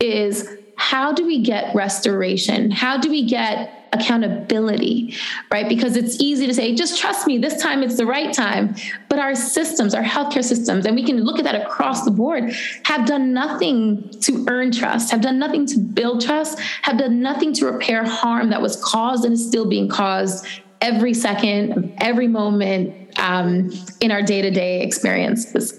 is 0.01 0.49
how 0.77 1.13
do 1.13 1.25
we 1.25 1.41
get 1.41 1.75
restoration? 1.75 2.71
How 2.71 2.97
do 2.97 3.09
we 3.09 3.25
get 3.25 3.89
accountability 3.93 5.15
right? 5.53 5.69
Because 5.69 5.97
it's 5.97 6.19
easy 6.21 6.47
to 6.47 6.55
say 6.55 6.75
just 6.75 6.99
trust 6.99 7.27
me 7.27 7.39
this 7.39 7.63
time 7.63 7.83
it's 7.83 7.97
the 7.97 8.07
right 8.07 8.33
time. 8.33 8.75
But 9.09 9.19
our 9.21 9.35
systems 9.35 9.95
our 9.95 10.03
healthcare 10.03 10.43
systems 10.43 10.85
and 10.85 10.97
we 10.97 11.05
can 11.05 11.23
look 11.23 11.39
at 11.39 11.45
that 11.45 11.55
across 11.55 12.05
the 12.05 12.11
board 12.11 12.53
have 12.85 13.07
done 13.07 13.33
nothing 13.33 14.11
to 14.23 14.45
earn 14.49 14.73
trust 14.73 15.11
have 15.13 15.21
done 15.21 15.39
nothing 15.39 15.67
to 15.67 15.79
build 15.79 16.25
trust 16.25 16.59
have 16.83 16.99
done 16.99 17.21
nothing 17.21 17.53
to 17.55 17.67
repair 17.67 18.05
harm 18.05 18.51
that 18.51 18.61
was 18.61 18.77
caused 18.83 19.25
and 19.25 19.35
is 19.35 19.47
still 19.47 19.67
being 19.67 19.89
caused 19.89 20.47
every 20.83 21.15
second, 21.15 21.95
every 21.99 22.29
moment 22.29 23.19
um, 23.19 23.71
in 24.01 24.11
our 24.11 24.21
day 24.21 24.43
to 24.43 24.51
day 24.51 24.83
experiences. 24.83 25.79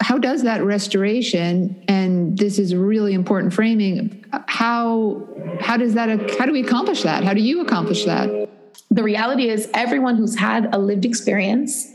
How 0.00 0.16
does 0.16 0.42
that 0.44 0.64
restoration, 0.64 1.84
and 1.86 2.36
this 2.38 2.58
is 2.58 2.74
really 2.74 3.14
important 3.14 3.52
framing, 3.52 4.24
how 4.46 5.28
how 5.60 5.76
does 5.76 5.94
that 5.94 6.08
how 6.38 6.46
do 6.46 6.52
we 6.52 6.60
accomplish 6.60 7.02
that? 7.02 7.24
How 7.24 7.34
do 7.34 7.42
you 7.42 7.60
accomplish 7.60 8.04
that? 8.04 8.48
The 8.90 9.02
reality 9.02 9.48
is, 9.48 9.68
everyone 9.74 10.16
who's 10.16 10.38
had 10.38 10.74
a 10.74 10.78
lived 10.78 11.04
experience 11.04 11.86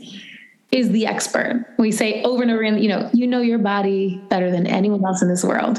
is 0.70 0.90
the 0.90 1.06
expert. 1.06 1.66
We 1.78 1.92
say 1.92 2.22
over 2.22 2.42
and 2.42 2.50
over 2.50 2.62
again, 2.62 2.82
you 2.82 2.88
know, 2.88 3.10
you 3.12 3.26
know 3.26 3.40
your 3.40 3.58
body 3.58 4.22
better 4.28 4.50
than 4.50 4.66
anyone 4.66 5.04
else 5.04 5.22
in 5.22 5.28
this 5.28 5.44
world 5.44 5.78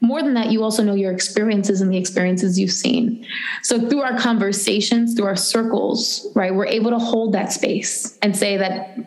more 0.00 0.22
than 0.22 0.34
that, 0.34 0.50
you 0.50 0.62
also 0.62 0.82
know 0.82 0.94
your 0.94 1.12
experiences 1.12 1.80
and 1.80 1.92
the 1.92 1.98
experiences 1.98 2.58
you've 2.58 2.72
seen. 2.72 3.26
So 3.62 3.88
through 3.88 4.00
our 4.00 4.18
conversations, 4.18 5.14
through 5.14 5.26
our 5.26 5.36
circles, 5.36 6.26
right, 6.34 6.54
we're 6.54 6.66
able 6.66 6.90
to 6.90 6.98
hold 6.98 7.34
that 7.34 7.52
space 7.52 8.18
and 8.22 8.36
say 8.36 8.56
that 8.56 8.98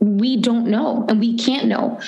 we 0.00 0.36
don't 0.36 0.66
know 0.66 1.04
and 1.08 1.20
we 1.20 1.36
can't 1.36 1.66
know. 1.66 2.00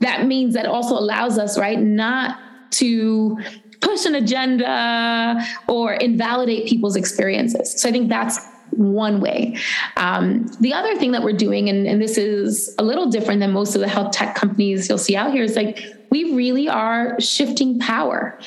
That 0.00 0.26
means 0.26 0.54
that 0.54 0.66
also 0.66 0.94
allows 0.98 1.38
us, 1.38 1.56
right, 1.56 1.78
not 1.78 2.38
to 2.72 3.38
push 3.80 4.06
an 4.06 4.16
agenda 4.16 5.44
or 5.68 5.92
invalidate 5.94 6.66
people's 6.66 6.96
experiences. 6.96 7.80
So 7.80 7.88
I 7.88 7.92
think 7.92 8.08
that's 8.08 8.40
one 8.70 9.20
way. 9.20 9.56
Um, 9.96 10.46
the 10.60 10.72
other 10.72 10.96
thing 10.96 11.12
that 11.12 11.22
we're 11.22 11.36
doing, 11.36 11.68
and, 11.68 11.86
and 11.86 12.00
this 12.00 12.18
is 12.18 12.74
a 12.78 12.82
little 12.82 13.10
different 13.10 13.40
than 13.40 13.52
most 13.52 13.74
of 13.74 13.80
the 13.80 13.88
health 13.88 14.12
tech 14.12 14.34
companies 14.34 14.88
you'll 14.88 14.98
see 14.98 15.16
out 15.16 15.32
here, 15.32 15.44
is 15.44 15.56
like 15.56 15.84
we 16.10 16.34
really 16.34 16.68
are 16.68 17.18
shifting 17.20 17.78
power. 17.78 18.38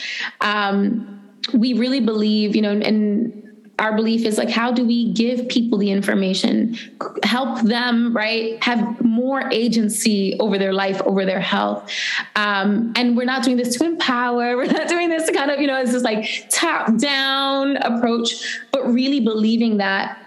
Um, 0.42 1.14
we 1.54 1.74
really 1.74 2.02
believe, 2.02 2.56
you 2.56 2.62
know, 2.62 2.72
and 2.72 3.47
our 3.80 3.96
belief 3.96 4.26
is 4.26 4.38
like 4.38 4.50
how 4.50 4.72
do 4.72 4.86
we 4.86 5.12
give 5.14 5.48
people 5.50 5.78
the 5.78 5.92
information 5.92 6.78
help 7.24 7.62
them 7.62 8.16
right 8.16 8.62
have 8.64 9.00
more 9.02 9.52
agency 9.52 10.36
over 10.40 10.58
their 10.58 10.74
life 10.74 11.02
over 11.02 11.26
their 11.26 11.40
health? 11.40 11.92
Um, 12.36 12.94
and 12.96 13.16
we're 13.16 13.26
not 13.26 13.44
doing 13.44 13.58
this 13.58 13.78
to 13.78 13.86
empower. 13.86 14.58
We're 14.58 14.66
not 14.66 14.88
doing 14.88 15.10
this 15.10 15.28
to 15.28 15.34
kind 15.34 15.52
of 15.52 15.60
you 15.60 15.68
know 15.68 15.80
it's 15.80 15.92
just 15.92 16.06
like 16.06 16.50
top 16.50 16.98
down 16.98 17.78
approach 17.78 18.60
but 18.72 18.92
really 18.92 19.20
believing 19.20 19.78
that 19.78 20.18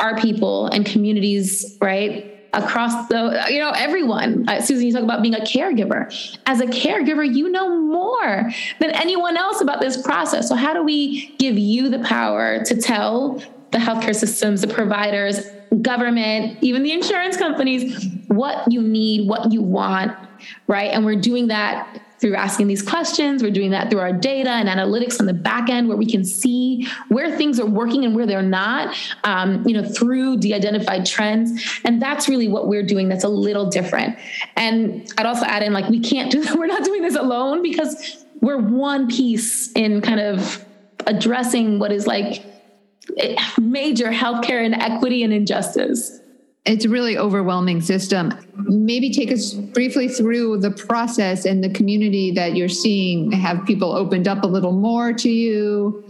our 0.00 0.16
people 0.18 0.66
and 0.66 0.84
communities 0.84 1.76
right 1.80 2.33
across 2.54 3.08
the, 3.08 3.46
you 3.50 3.58
know, 3.58 3.70
everyone. 3.70 4.48
Uh, 4.48 4.60
Susan, 4.60 4.86
you 4.86 4.92
talk 4.92 5.02
about 5.02 5.22
being 5.22 5.34
a 5.34 5.40
caregiver. 5.40 6.38
As 6.46 6.60
a 6.60 6.66
caregiver, 6.66 7.24
you 7.24 7.50
know 7.50 7.76
more 7.76 8.50
than 8.80 8.90
anyone 8.92 9.36
else 9.36 9.60
about 9.60 9.80
this 9.80 10.00
process. 10.00 10.48
So, 10.48 10.54
how 10.54 10.72
do 10.72 10.82
we 10.82 11.34
give 11.36 11.58
you 11.58 11.88
the 11.88 11.98
power 12.00 12.64
to 12.64 12.80
tell 12.80 13.42
the 13.72 13.78
healthcare 13.78 14.14
systems, 14.14 14.60
the 14.60 14.68
providers, 14.68 15.46
government, 15.82 16.58
even 16.62 16.82
the 16.82 16.92
insurance 16.92 17.36
companies 17.36 18.06
what 18.28 18.70
you 18.70 18.82
need, 18.82 19.28
what 19.28 19.52
you 19.52 19.62
want, 19.62 20.16
right? 20.66 20.90
And 20.92 21.04
we're 21.04 21.20
doing 21.20 21.48
that 21.48 22.00
through 22.24 22.36
asking 22.36 22.68
these 22.68 22.80
questions. 22.80 23.42
We're 23.42 23.50
doing 23.50 23.72
that 23.72 23.90
through 23.90 24.00
our 24.00 24.10
data 24.10 24.48
and 24.48 24.66
analytics 24.66 25.20
on 25.20 25.26
the 25.26 25.34
back 25.34 25.68
end, 25.68 25.88
where 25.88 25.96
we 25.98 26.06
can 26.06 26.24
see 26.24 26.88
where 27.08 27.36
things 27.36 27.60
are 27.60 27.66
working 27.66 28.06
and 28.06 28.16
where 28.16 28.24
they're 28.24 28.40
not. 28.40 28.96
Um, 29.24 29.62
you 29.68 29.74
know, 29.74 29.86
through 29.86 30.38
de-identified 30.38 31.04
trends, 31.04 31.62
and 31.84 32.00
that's 32.00 32.26
really 32.26 32.48
what 32.48 32.66
we're 32.66 32.82
doing. 32.82 33.10
That's 33.10 33.24
a 33.24 33.28
little 33.28 33.68
different. 33.68 34.18
And 34.56 35.06
I'd 35.18 35.26
also 35.26 35.44
add 35.44 35.62
in 35.62 35.74
like 35.74 35.90
we 35.90 36.00
can't 36.00 36.32
do 36.32 36.40
that. 36.44 36.56
We're 36.56 36.66
not 36.66 36.82
doing 36.82 37.02
this 37.02 37.14
alone 37.14 37.62
because 37.62 38.24
we're 38.40 38.56
one 38.56 39.10
piece 39.10 39.70
in 39.72 40.00
kind 40.00 40.20
of 40.20 40.64
addressing 41.06 41.78
what 41.78 41.92
is 41.92 42.06
like 42.06 42.42
major 43.60 44.10
healthcare 44.10 44.64
inequity 44.64 45.22
and 45.24 45.32
injustice 45.34 46.20
it's 46.64 46.84
a 46.86 46.88
really 46.88 47.18
overwhelming 47.18 47.80
system. 47.80 48.32
Maybe 48.56 49.12
take 49.12 49.30
us 49.30 49.52
briefly 49.52 50.08
through 50.08 50.58
the 50.58 50.70
process 50.70 51.44
and 51.44 51.62
the 51.62 51.68
community 51.68 52.30
that 52.32 52.56
you're 52.56 52.70
seeing. 52.70 53.32
Have 53.32 53.66
people 53.66 53.92
opened 53.92 54.26
up 54.26 54.44
a 54.44 54.46
little 54.46 54.72
more 54.72 55.12
to 55.12 55.30
you? 55.30 56.04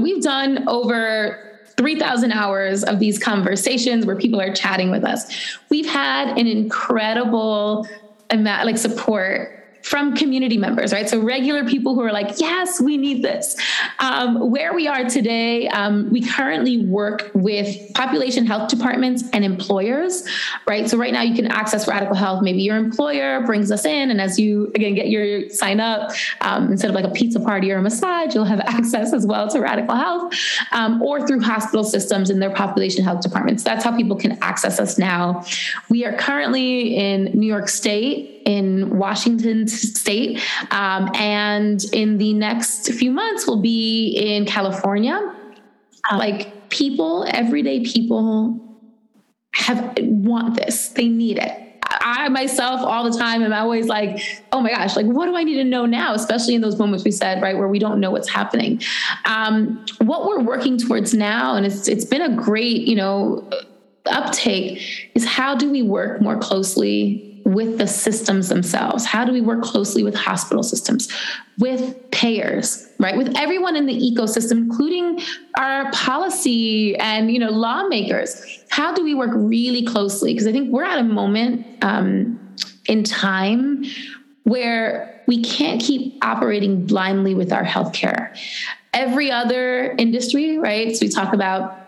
We've 0.00 0.22
done 0.22 0.66
over 0.66 1.60
3,000 1.76 2.32
hours 2.32 2.84
of 2.84 3.00
these 3.00 3.18
conversations 3.18 4.06
where 4.06 4.16
people 4.16 4.40
are 4.40 4.52
chatting 4.54 4.90
with 4.90 5.04
us. 5.04 5.58
We've 5.68 5.88
had 5.88 6.38
an 6.38 6.46
incredible 6.46 7.86
amount, 8.30 8.64
like 8.64 8.78
support 8.78 9.53
from 9.84 10.16
community 10.16 10.56
members, 10.56 10.94
right? 10.94 11.10
So 11.10 11.20
regular 11.20 11.62
people 11.62 11.94
who 11.94 12.00
are 12.00 12.10
like, 12.10 12.40
yes, 12.40 12.80
we 12.80 12.96
need 12.96 13.22
this. 13.22 13.54
Um, 13.98 14.50
where 14.50 14.72
we 14.72 14.88
are 14.88 15.04
today, 15.04 15.68
um, 15.68 16.10
we 16.10 16.22
currently 16.22 16.86
work 16.86 17.30
with 17.34 17.92
population 17.92 18.46
health 18.46 18.70
departments 18.70 19.24
and 19.34 19.44
employers, 19.44 20.26
right? 20.66 20.88
So 20.88 20.96
right 20.96 21.12
now 21.12 21.20
you 21.20 21.34
can 21.34 21.48
access 21.48 21.86
Radical 21.86 22.16
Health. 22.16 22.42
Maybe 22.42 22.62
your 22.62 22.78
employer 22.78 23.44
brings 23.44 23.70
us 23.70 23.84
in, 23.84 24.10
and 24.10 24.22
as 24.22 24.38
you 24.38 24.72
again 24.74 24.94
get 24.94 25.08
your 25.08 25.50
sign 25.50 25.80
up, 25.80 26.12
um, 26.40 26.72
instead 26.72 26.88
of 26.88 26.96
like 26.96 27.04
a 27.04 27.10
pizza 27.10 27.38
party 27.38 27.70
or 27.70 27.76
a 27.76 27.82
massage, 27.82 28.34
you'll 28.34 28.46
have 28.46 28.60
access 28.66 29.12
as 29.12 29.26
well 29.26 29.48
to 29.50 29.60
Radical 29.60 29.96
Health, 29.96 30.34
um, 30.72 31.02
or 31.02 31.26
through 31.26 31.42
hospital 31.42 31.84
systems 31.84 32.30
in 32.30 32.38
their 32.38 32.54
population 32.54 33.04
health 33.04 33.20
departments. 33.20 33.62
That's 33.62 33.84
how 33.84 33.94
people 33.94 34.16
can 34.16 34.38
access 34.42 34.80
us 34.80 34.96
now. 34.96 35.44
We 35.90 36.06
are 36.06 36.16
currently 36.16 36.96
in 36.96 37.24
New 37.34 37.46
York 37.46 37.68
State 37.68 38.33
in 38.44 38.98
Washington 38.98 39.66
State. 39.68 40.40
Um, 40.70 41.10
and 41.14 41.82
in 41.92 42.18
the 42.18 42.32
next 42.34 42.92
few 42.92 43.10
months, 43.10 43.46
we'll 43.46 43.60
be 43.60 44.10
in 44.10 44.46
California. 44.46 45.34
Uh, 46.10 46.18
like 46.18 46.68
people, 46.70 47.24
everyday 47.28 47.84
people 47.84 48.60
have 49.54 49.96
want 50.00 50.56
this. 50.56 50.88
They 50.88 51.08
need 51.08 51.38
it. 51.38 51.60
I 52.06 52.28
myself 52.28 52.80
all 52.80 53.10
the 53.10 53.16
time 53.16 53.42
am 53.42 53.52
always 53.52 53.86
like, 53.86 54.20
oh 54.52 54.60
my 54.60 54.70
gosh, 54.70 54.96
like 54.96 55.06
what 55.06 55.26
do 55.26 55.36
I 55.36 55.42
need 55.42 55.56
to 55.56 55.64
know 55.64 55.86
now? 55.86 56.12
Especially 56.14 56.54
in 56.54 56.60
those 56.60 56.78
moments 56.78 57.04
we 57.04 57.10
said, 57.10 57.40
right, 57.40 57.56
where 57.56 57.68
we 57.68 57.78
don't 57.78 58.00
know 58.00 58.10
what's 58.10 58.28
happening. 58.28 58.80
Um, 59.24 59.84
what 59.98 60.26
we're 60.26 60.40
working 60.40 60.76
towards 60.76 61.14
now, 61.14 61.56
and 61.56 61.64
it's 61.64 61.88
it's 61.88 62.04
been 62.04 62.20
a 62.20 62.34
great, 62.34 62.82
you 62.82 62.96
know, 62.96 63.48
uptake, 64.06 65.10
is 65.14 65.24
how 65.24 65.54
do 65.54 65.70
we 65.70 65.82
work 65.82 66.20
more 66.20 66.38
closely 66.38 67.33
with 67.44 67.78
the 67.78 67.86
systems 67.86 68.48
themselves? 68.48 69.04
How 69.04 69.24
do 69.24 69.32
we 69.32 69.40
work 69.40 69.62
closely 69.62 70.02
with 70.02 70.14
hospital 70.14 70.62
systems, 70.62 71.12
with 71.58 72.10
payers, 72.10 72.88
right? 72.98 73.16
With 73.16 73.36
everyone 73.36 73.76
in 73.76 73.86
the 73.86 73.94
ecosystem, 73.94 74.52
including 74.52 75.20
our 75.58 75.90
policy 75.92 76.96
and 76.96 77.30
you 77.30 77.38
know 77.38 77.50
lawmakers. 77.50 78.64
How 78.70 78.94
do 78.94 79.04
we 79.04 79.14
work 79.14 79.30
really 79.34 79.84
closely? 79.84 80.32
Because 80.32 80.46
I 80.46 80.52
think 80.52 80.72
we're 80.72 80.84
at 80.84 80.98
a 80.98 81.04
moment 81.04 81.66
um, 81.84 82.56
in 82.86 83.04
time 83.04 83.84
where 84.44 85.22
we 85.26 85.42
can't 85.42 85.80
keep 85.80 86.22
operating 86.24 86.86
blindly 86.86 87.34
with 87.34 87.52
our 87.52 87.64
healthcare. 87.64 88.36
Every 88.92 89.30
other 89.30 89.94
industry, 89.98 90.58
right? 90.58 90.94
So 90.94 91.06
we 91.06 91.10
talk 91.10 91.32
about 91.32 91.83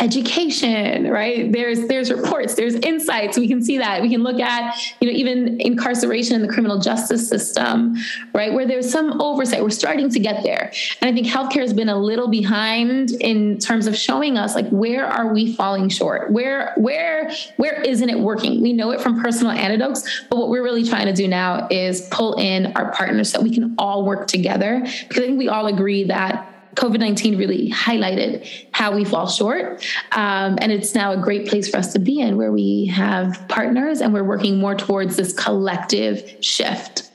education 0.00 1.10
right? 1.10 1.50
There's 1.52 1.86
there's 1.88 2.10
reports 2.10 2.54
there's 2.54 2.74
insights. 2.74 3.38
We 3.38 3.48
can 3.48 3.62
see 3.62 3.78
that. 3.78 4.02
We 4.02 4.10
can 4.10 4.22
look 4.22 4.40
at 4.40 4.76
you 5.00 5.10
know 5.10 5.16
even 5.16 5.60
incarceration 5.60 6.36
in 6.36 6.42
the 6.42 6.52
criminal 6.52 6.78
justice 6.78 7.28
system 7.28 7.96
right? 8.34 8.52
Where 8.52 8.66
there's 8.66 8.90
some 8.90 9.20
oversight. 9.20 9.62
We're 9.62 9.70
starting 9.70 10.10
to 10.10 10.18
get 10.18 10.42
there. 10.42 10.72
And 11.00 11.10
i 11.10 11.12
think 11.12 11.26
healthcare 11.26 11.62
has 11.62 11.72
been 11.72 11.88
a 11.88 11.98
little 11.98 12.28
behind 12.28 13.10
in 13.12 13.58
terms 13.58 13.86
of 13.86 13.96
showing 13.96 14.38
us 14.38 14.54
like 14.54 14.68
where 14.70 15.06
are 15.06 15.32
we 15.32 15.54
falling 15.54 15.88
short? 15.88 16.30
Where 16.32 16.72
where 16.76 17.30
where 17.56 17.80
isn't 17.82 18.08
it 18.08 18.18
working? 18.18 18.62
We 18.62 18.72
know 18.72 18.90
it 18.90 19.00
from 19.00 19.20
personal 19.20 19.52
anecdotes 19.52 20.24
but 20.30 20.38
what 20.38 20.48
we're 20.48 20.62
really 20.62 20.84
trying 20.84 21.06
to 21.06 21.12
do 21.12 21.28
now 21.28 21.66
is 21.70 22.02
pull 22.10 22.34
in 22.34 22.72
our 22.76 22.92
partners 22.92 23.30
so 23.30 23.40
we 23.40 23.54
can 23.54 23.74
all 23.78 24.04
work 24.04 24.26
together 24.26 24.80
because 24.80 25.22
i 25.22 25.26
think 25.26 25.38
we 25.38 25.48
all 25.48 25.66
agree 25.66 26.04
that 26.04 26.54
COVID 26.78 27.00
19 27.00 27.36
really 27.36 27.70
highlighted 27.70 28.48
how 28.72 28.94
we 28.94 29.04
fall 29.04 29.28
short. 29.28 29.84
Um, 30.12 30.58
and 30.60 30.70
it's 30.70 30.94
now 30.94 31.12
a 31.12 31.16
great 31.16 31.48
place 31.48 31.68
for 31.68 31.76
us 31.76 31.92
to 31.92 31.98
be 31.98 32.20
in 32.20 32.36
where 32.36 32.52
we 32.52 32.86
have 32.86 33.46
partners 33.48 34.00
and 34.00 34.14
we're 34.14 34.24
working 34.24 34.58
more 34.58 34.76
towards 34.76 35.16
this 35.16 35.32
collective 35.32 36.36
shift. 36.40 37.10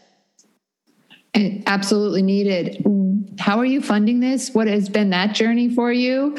And 1.33 1.63
absolutely 1.65 2.21
needed. 2.21 2.85
How 3.39 3.57
are 3.57 3.65
you 3.65 3.81
funding 3.81 4.19
this? 4.19 4.53
What 4.53 4.67
has 4.67 4.89
been 4.89 5.11
that 5.11 5.33
journey 5.33 5.73
for 5.73 5.91
you? 5.91 6.37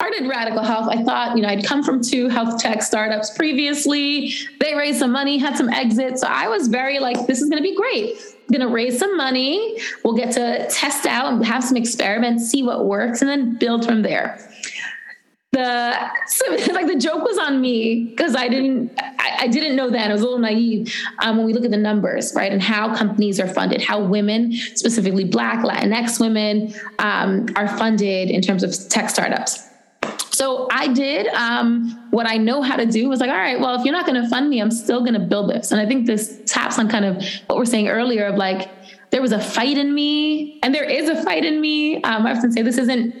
started 0.00 0.28
Radical 0.30 0.62
Health, 0.62 0.88
I 0.88 1.02
thought, 1.02 1.36
you 1.36 1.42
know, 1.42 1.48
I'd 1.48 1.64
come 1.64 1.82
from 1.82 2.02
two 2.02 2.28
health 2.28 2.58
tech 2.58 2.82
startups 2.82 3.36
previously. 3.36 4.32
They 4.58 4.74
raised 4.74 4.98
some 4.98 5.12
money, 5.12 5.36
had 5.36 5.58
some 5.58 5.68
exits. 5.68 6.22
So 6.22 6.26
I 6.26 6.48
was 6.48 6.68
very 6.68 6.98
like, 7.00 7.26
this 7.26 7.42
is 7.42 7.50
going 7.50 7.62
to 7.62 7.68
be 7.68 7.76
great 7.76 8.16
going 8.50 8.60
to 8.60 8.68
raise 8.68 8.98
some 8.98 9.16
money. 9.16 9.78
We'll 10.04 10.16
get 10.16 10.32
to 10.34 10.68
test 10.68 11.06
out 11.06 11.32
and 11.32 11.44
have 11.44 11.64
some 11.64 11.76
experiments, 11.76 12.48
see 12.48 12.62
what 12.62 12.86
works, 12.86 13.22
and 13.22 13.30
then 13.30 13.56
build 13.56 13.84
from 13.84 14.02
there. 14.02 14.38
The 15.52 15.96
so 16.26 16.48
like 16.72 16.86
the 16.86 16.96
joke 16.96 17.24
was 17.24 17.36
on 17.38 17.60
me 17.60 18.04
because 18.04 18.36
I 18.36 18.48
didn't 18.48 18.92
I, 18.98 19.38
I, 19.40 19.46
didn't 19.48 19.74
know 19.74 19.90
that 19.90 20.08
I 20.08 20.12
was 20.12 20.22
a 20.22 20.24
little 20.24 20.38
naive 20.38 20.94
um, 21.22 21.38
when 21.38 21.46
we 21.46 21.52
look 21.52 21.64
at 21.64 21.72
the 21.72 21.76
numbers 21.76 22.32
right 22.36 22.52
and 22.52 22.62
how 22.62 22.94
companies 22.94 23.40
are 23.40 23.48
funded 23.48 23.82
how 23.82 24.00
women 24.00 24.52
specifically 24.76 25.24
Black 25.24 25.64
Latinx 25.64 26.20
women 26.20 26.72
um, 27.00 27.48
are 27.56 27.66
funded 27.66 28.30
in 28.30 28.42
terms 28.42 28.62
of 28.62 28.72
tech 28.90 29.10
startups 29.10 29.69
so 30.40 30.68
I 30.70 30.88
did 30.88 31.26
um, 31.26 32.08
what 32.12 32.26
I 32.26 32.38
know 32.38 32.62
how 32.62 32.76
to 32.76 32.86
do 32.86 33.10
was 33.10 33.20
like, 33.20 33.28
all 33.28 33.36
right, 33.36 33.60
well, 33.60 33.78
if 33.78 33.84
you're 33.84 33.92
not 33.92 34.06
going 34.06 34.22
to 34.22 34.26
fund 34.26 34.48
me, 34.48 34.58
I'm 34.58 34.70
still 34.70 35.00
going 35.00 35.12
to 35.12 35.20
build 35.20 35.50
this. 35.50 35.70
And 35.70 35.78
I 35.78 35.84
think 35.84 36.06
this 36.06 36.40
taps 36.46 36.78
on 36.78 36.88
kind 36.88 37.04
of 37.04 37.22
what 37.46 37.58
we're 37.58 37.66
saying 37.66 37.88
earlier 37.88 38.24
of 38.24 38.36
like, 38.36 38.70
there 39.10 39.20
was 39.20 39.32
a 39.32 39.38
fight 39.38 39.76
in 39.76 39.94
me, 39.94 40.58
and 40.62 40.74
there 40.74 40.84
is 40.84 41.10
a 41.10 41.22
fight 41.24 41.44
in 41.44 41.60
me. 41.60 42.02
Um, 42.04 42.26
I 42.26 42.32
often 42.32 42.52
say 42.52 42.62
this 42.62 42.78
isn't 42.78 43.14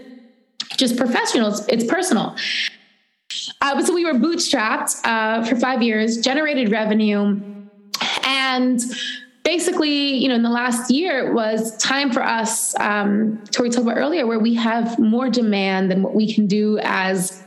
just 0.78 0.96
professional, 0.96 1.50
it's, 1.50 1.66
it's 1.68 1.84
personal. 1.84 2.36
Uh, 3.60 3.84
so 3.84 3.92
we 3.92 4.06
were 4.06 4.14
bootstrapped 4.14 5.04
uh, 5.04 5.44
for 5.44 5.56
five 5.56 5.82
years, 5.82 6.22
generated 6.22 6.70
revenue, 6.70 7.38
and 8.24 8.80
basically, 9.50 10.14
you 10.14 10.28
know, 10.28 10.36
in 10.36 10.44
the 10.44 10.56
last 10.62 10.92
year, 10.92 11.26
it 11.26 11.34
was 11.34 11.76
time 11.78 12.12
for 12.12 12.22
us, 12.22 12.78
um, 12.78 13.42
Tori 13.50 13.68
talked 13.68 13.84
about 13.84 13.96
earlier, 13.96 14.24
where 14.24 14.38
we 14.38 14.54
have 14.54 14.96
more 15.00 15.28
demand 15.28 15.90
than 15.90 16.04
what 16.04 16.14
we 16.14 16.32
can 16.32 16.46
do 16.46 16.78
as 16.84 17.42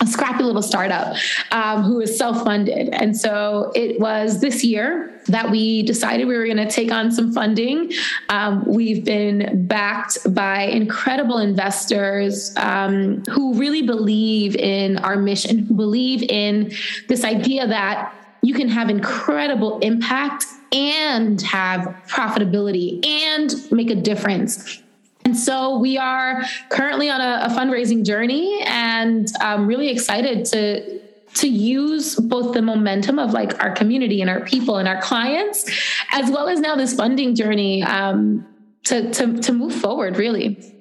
a 0.00 0.06
scrappy 0.06 0.42
little 0.42 0.62
startup 0.62 1.14
um, 1.50 1.82
who 1.82 2.00
is 2.00 2.16
self-funded. 2.16 2.88
And 2.94 3.14
so 3.14 3.72
it 3.74 4.00
was 4.00 4.40
this 4.40 4.64
year 4.64 5.20
that 5.26 5.50
we 5.50 5.82
decided 5.82 6.26
we 6.26 6.34
were 6.34 6.46
going 6.46 6.66
to 6.66 6.70
take 6.70 6.90
on 6.90 7.12
some 7.12 7.30
funding. 7.30 7.92
Um, 8.30 8.64
we've 8.66 9.04
been 9.04 9.66
backed 9.66 10.16
by 10.34 10.62
incredible 10.62 11.36
investors 11.36 12.54
um, 12.56 13.22
who 13.30 13.52
really 13.54 13.82
believe 13.82 14.56
in 14.56 14.96
our 14.98 15.16
mission 15.16 15.58
who 15.58 15.74
believe 15.74 16.22
in 16.22 16.72
this 17.08 17.22
idea 17.22 17.66
that 17.66 18.14
you 18.40 18.54
can 18.54 18.68
have 18.68 18.88
incredible 18.88 19.78
impact 19.80 20.46
and 20.74 21.40
have 21.42 21.82
profitability 22.08 23.04
and 23.06 23.54
make 23.70 23.90
a 23.90 23.94
difference 23.94 24.82
and 25.24 25.36
so 25.36 25.78
we 25.78 25.96
are 25.96 26.42
currently 26.68 27.08
on 27.08 27.20
a, 27.20 27.46
a 27.46 27.48
fundraising 27.48 28.04
journey 28.04 28.62
and 28.66 29.26
I'm 29.40 29.66
really 29.66 29.88
excited 29.88 30.44
to 30.46 31.00
to 31.34 31.48
use 31.48 32.14
both 32.14 32.54
the 32.54 32.62
momentum 32.62 33.18
of 33.18 33.32
like 33.32 33.62
our 33.62 33.72
community 33.72 34.20
and 34.20 34.30
our 34.30 34.40
people 34.40 34.76
and 34.76 34.88
our 34.88 35.00
clients, 35.00 35.68
as 36.10 36.30
well 36.30 36.48
as 36.48 36.60
now 36.60 36.76
this 36.76 36.94
funding 36.94 37.34
journey 37.34 37.82
um, 37.82 38.46
to, 38.84 39.10
to, 39.10 39.38
to 39.40 39.52
move 39.52 39.74
forward, 39.74 40.16
really. 40.16 40.72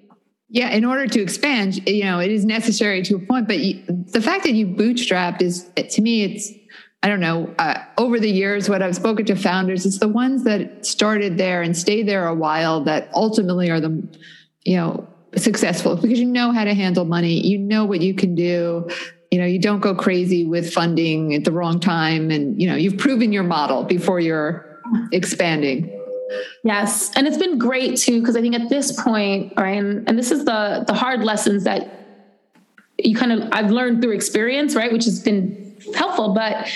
Yeah, 0.49 0.69
in 0.69 0.85
order 0.85 1.07
to 1.07 1.21
expand, 1.21 1.87
you 1.89 2.03
know, 2.03 2.19
it 2.19 2.29
is 2.29 2.45
necessary 2.45 3.01
to 3.03 3.15
a 3.15 3.19
point, 3.19 3.47
but 3.47 3.57
you, 3.59 3.83
the 3.87 4.21
fact 4.21 4.43
that 4.43 4.53
you 4.53 4.67
bootstrapped 4.67 5.41
is, 5.41 5.67
to 5.75 6.01
me, 6.01 6.23
it's, 6.23 6.51
I 7.03 7.09
don't 7.09 7.19
know, 7.19 7.53
uh, 7.59 7.83
over 7.97 8.17
the 8.17 8.29
years, 8.29 8.69
what 8.69 8.81
I've 8.81 8.95
spoken 8.95 9.25
to 9.25 9.35
founders, 9.35 9.85
it's 9.85 9.99
the 9.99 10.07
ones 10.07 10.45
that 10.45 10.85
started 10.85 11.37
there 11.37 11.61
and 11.61 11.75
stayed 11.75 12.07
there 12.07 12.25
a 12.27 12.33
while 12.33 12.85
that 12.85 13.09
ultimately 13.13 13.69
are 13.69 13.81
the, 13.81 14.07
you 14.63 14.77
know, 14.77 15.07
successful 15.35 15.97
because 15.97 16.19
you 16.19 16.25
know 16.25 16.51
how 16.51 16.63
to 16.63 16.73
handle 16.73 17.03
money, 17.03 17.45
you 17.45 17.57
know 17.57 17.83
what 17.85 18.01
you 18.01 18.13
can 18.13 18.35
do. 18.35 18.87
You 19.31 19.39
know, 19.39 19.45
you 19.45 19.59
don't 19.59 19.79
go 19.79 19.95
crazy 19.95 20.45
with 20.45 20.71
funding 20.71 21.33
at 21.33 21.43
the 21.43 21.51
wrong 21.51 21.79
time. 21.79 22.29
And, 22.31 22.61
you 22.61 22.69
know, 22.69 22.75
you've 22.75 22.99
proven 22.99 23.33
your 23.33 23.43
model 23.43 23.83
before 23.83 24.19
you're 24.19 24.79
expanding. 25.11 25.89
Yes. 26.63 27.11
And 27.15 27.27
it's 27.27 27.37
been 27.37 27.57
great 27.57 27.97
too, 27.97 28.21
because 28.21 28.35
I 28.35 28.41
think 28.41 28.55
at 28.55 28.69
this 28.69 28.91
point, 29.01 29.53
right, 29.57 29.77
and, 29.77 30.07
and 30.07 30.17
this 30.17 30.31
is 30.31 30.45
the 30.45 30.83
the 30.87 30.93
hard 30.93 31.23
lessons 31.23 31.63
that 31.63 31.81
you 32.97 33.15
kind 33.15 33.31
of 33.31 33.49
I've 33.51 33.71
learned 33.71 34.01
through 34.01 34.13
experience, 34.13 34.75
right? 34.75 34.91
Which 34.91 35.05
has 35.05 35.19
been 35.19 35.62
helpful. 35.95 36.33
But 36.33 36.69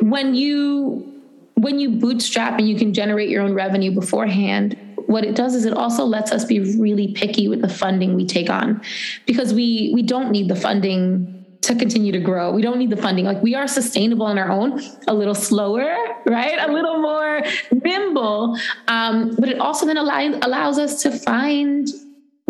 when 0.00 0.34
you 0.34 1.06
when 1.54 1.78
you 1.78 1.90
bootstrap 1.90 2.58
and 2.58 2.68
you 2.68 2.76
can 2.76 2.94
generate 2.94 3.28
your 3.28 3.42
own 3.42 3.52
revenue 3.52 3.92
beforehand, 3.92 4.78
what 5.06 5.24
it 5.24 5.34
does 5.34 5.54
is 5.54 5.64
it 5.64 5.74
also 5.74 6.04
lets 6.04 6.32
us 6.32 6.44
be 6.44 6.60
really 6.78 7.12
picky 7.12 7.48
with 7.48 7.60
the 7.60 7.68
funding 7.68 8.14
we 8.14 8.24
take 8.26 8.48
on 8.48 8.80
because 9.26 9.52
we 9.52 9.90
we 9.94 10.02
don't 10.02 10.30
need 10.30 10.48
the 10.48 10.56
funding 10.56 11.36
to 11.62 11.74
continue 11.74 12.10
to 12.12 12.18
grow. 12.18 12.52
We 12.52 12.62
don't 12.62 12.78
need 12.78 12.90
the 12.90 12.96
funding. 12.96 13.26
Like 13.26 13.42
we 13.42 13.54
are 13.54 13.68
sustainable 13.68 14.24
on 14.24 14.38
our 14.38 14.50
own, 14.50 14.80
a 15.06 15.14
little 15.14 15.34
slower, 15.34 15.94
right? 16.26 16.58
A 16.58 16.72
little 16.72 17.00
more 17.02 17.42
nimble. 17.70 18.56
Um, 18.88 19.36
but 19.38 19.48
it 19.48 19.60
also 19.60 19.84
then 19.84 19.98
allows, 19.98 20.36
allows 20.42 20.78
us 20.78 21.02
to 21.02 21.10
find 21.10 21.86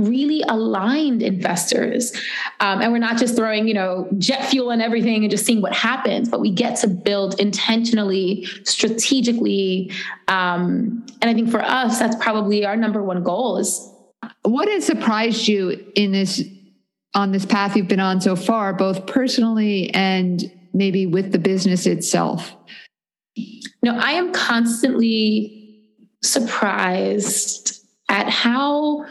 really 0.00 0.42
aligned 0.48 1.22
investors. 1.22 2.12
Um, 2.60 2.80
and 2.80 2.92
we're 2.92 2.98
not 2.98 3.18
just 3.18 3.36
throwing, 3.36 3.68
you 3.68 3.74
know, 3.74 4.08
jet 4.18 4.46
fuel 4.46 4.70
and 4.70 4.82
everything 4.82 5.22
and 5.22 5.30
just 5.30 5.46
seeing 5.46 5.62
what 5.62 5.72
happens, 5.72 6.28
but 6.28 6.40
we 6.40 6.50
get 6.50 6.76
to 6.80 6.88
build 6.88 7.38
intentionally, 7.40 8.46
strategically. 8.64 9.92
Um, 10.28 11.06
and 11.20 11.30
I 11.30 11.34
think 11.34 11.50
for 11.50 11.62
us, 11.62 11.98
that's 11.98 12.16
probably 12.16 12.64
our 12.64 12.76
number 12.76 13.02
one 13.02 13.22
goal 13.22 13.58
is 13.58 13.88
what 14.42 14.68
has 14.68 14.84
surprised 14.84 15.48
you 15.48 15.92
in 15.94 16.12
this 16.12 16.42
on 17.14 17.32
this 17.32 17.44
path 17.44 17.76
you've 17.76 17.88
been 17.88 18.00
on 18.00 18.20
so 18.20 18.36
far, 18.36 18.72
both 18.72 19.06
personally 19.06 19.92
and 19.94 20.50
maybe 20.72 21.06
with 21.06 21.32
the 21.32 21.38
business 21.38 21.86
itself? 21.86 22.54
No, 23.82 23.96
I 23.96 24.12
am 24.12 24.32
constantly 24.32 25.86
surprised 26.22 27.84
at 28.08 28.28
how 28.28 29.06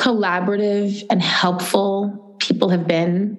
collaborative 0.00 1.04
and 1.10 1.20
helpful 1.22 2.36
people 2.38 2.70
have 2.70 2.88
been. 2.88 3.38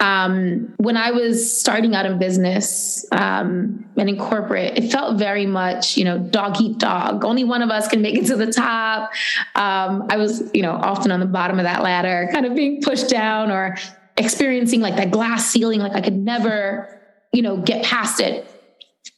Um, 0.00 0.74
when 0.78 0.96
I 0.96 1.12
was 1.12 1.58
starting 1.58 1.94
out 1.94 2.04
in 2.04 2.18
business 2.18 3.06
um, 3.12 3.86
and 3.96 4.08
in 4.08 4.18
corporate, 4.18 4.76
it 4.76 4.90
felt 4.90 5.18
very 5.18 5.46
much, 5.46 5.96
you 5.96 6.04
know, 6.04 6.18
dog 6.18 6.60
eat 6.60 6.78
dog. 6.78 7.24
Only 7.24 7.44
one 7.44 7.62
of 7.62 7.70
us 7.70 7.86
can 7.86 8.02
make 8.02 8.16
it 8.16 8.26
to 8.26 8.36
the 8.36 8.52
top. 8.52 9.12
Um, 9.54 10.06
I 10.10 10.16
was, 10.16 10.50
you 10.52 10.62
know, 10.62 10.72
often 10.72 11.12
on 11.12 11.20
the 11.20 11.26
bottom 11.26 11.60
of 11.60 11.64
that 11.64 11.82
ladder, 11.82 12.28
kind 12.32 12.44
of 12.44 12.56
being 12.56 12.82
pushed 12.82 13.08
down 13.08 13.52
or 13.52 13.76
experiencing 14.16 14.80
like 14.80 14.96
that 14.96 15.12
glass 15.12 15.48
ceiling, 15.48 15.78
like 15.78 15.92
I 15.92 16.00
could 16.00 16.16
never, 16.16 17.00
you 17.32 17.42
know, 17.42 17.56
get 17.58 17.84
past 17.84 18.20
it. 18.20 18.50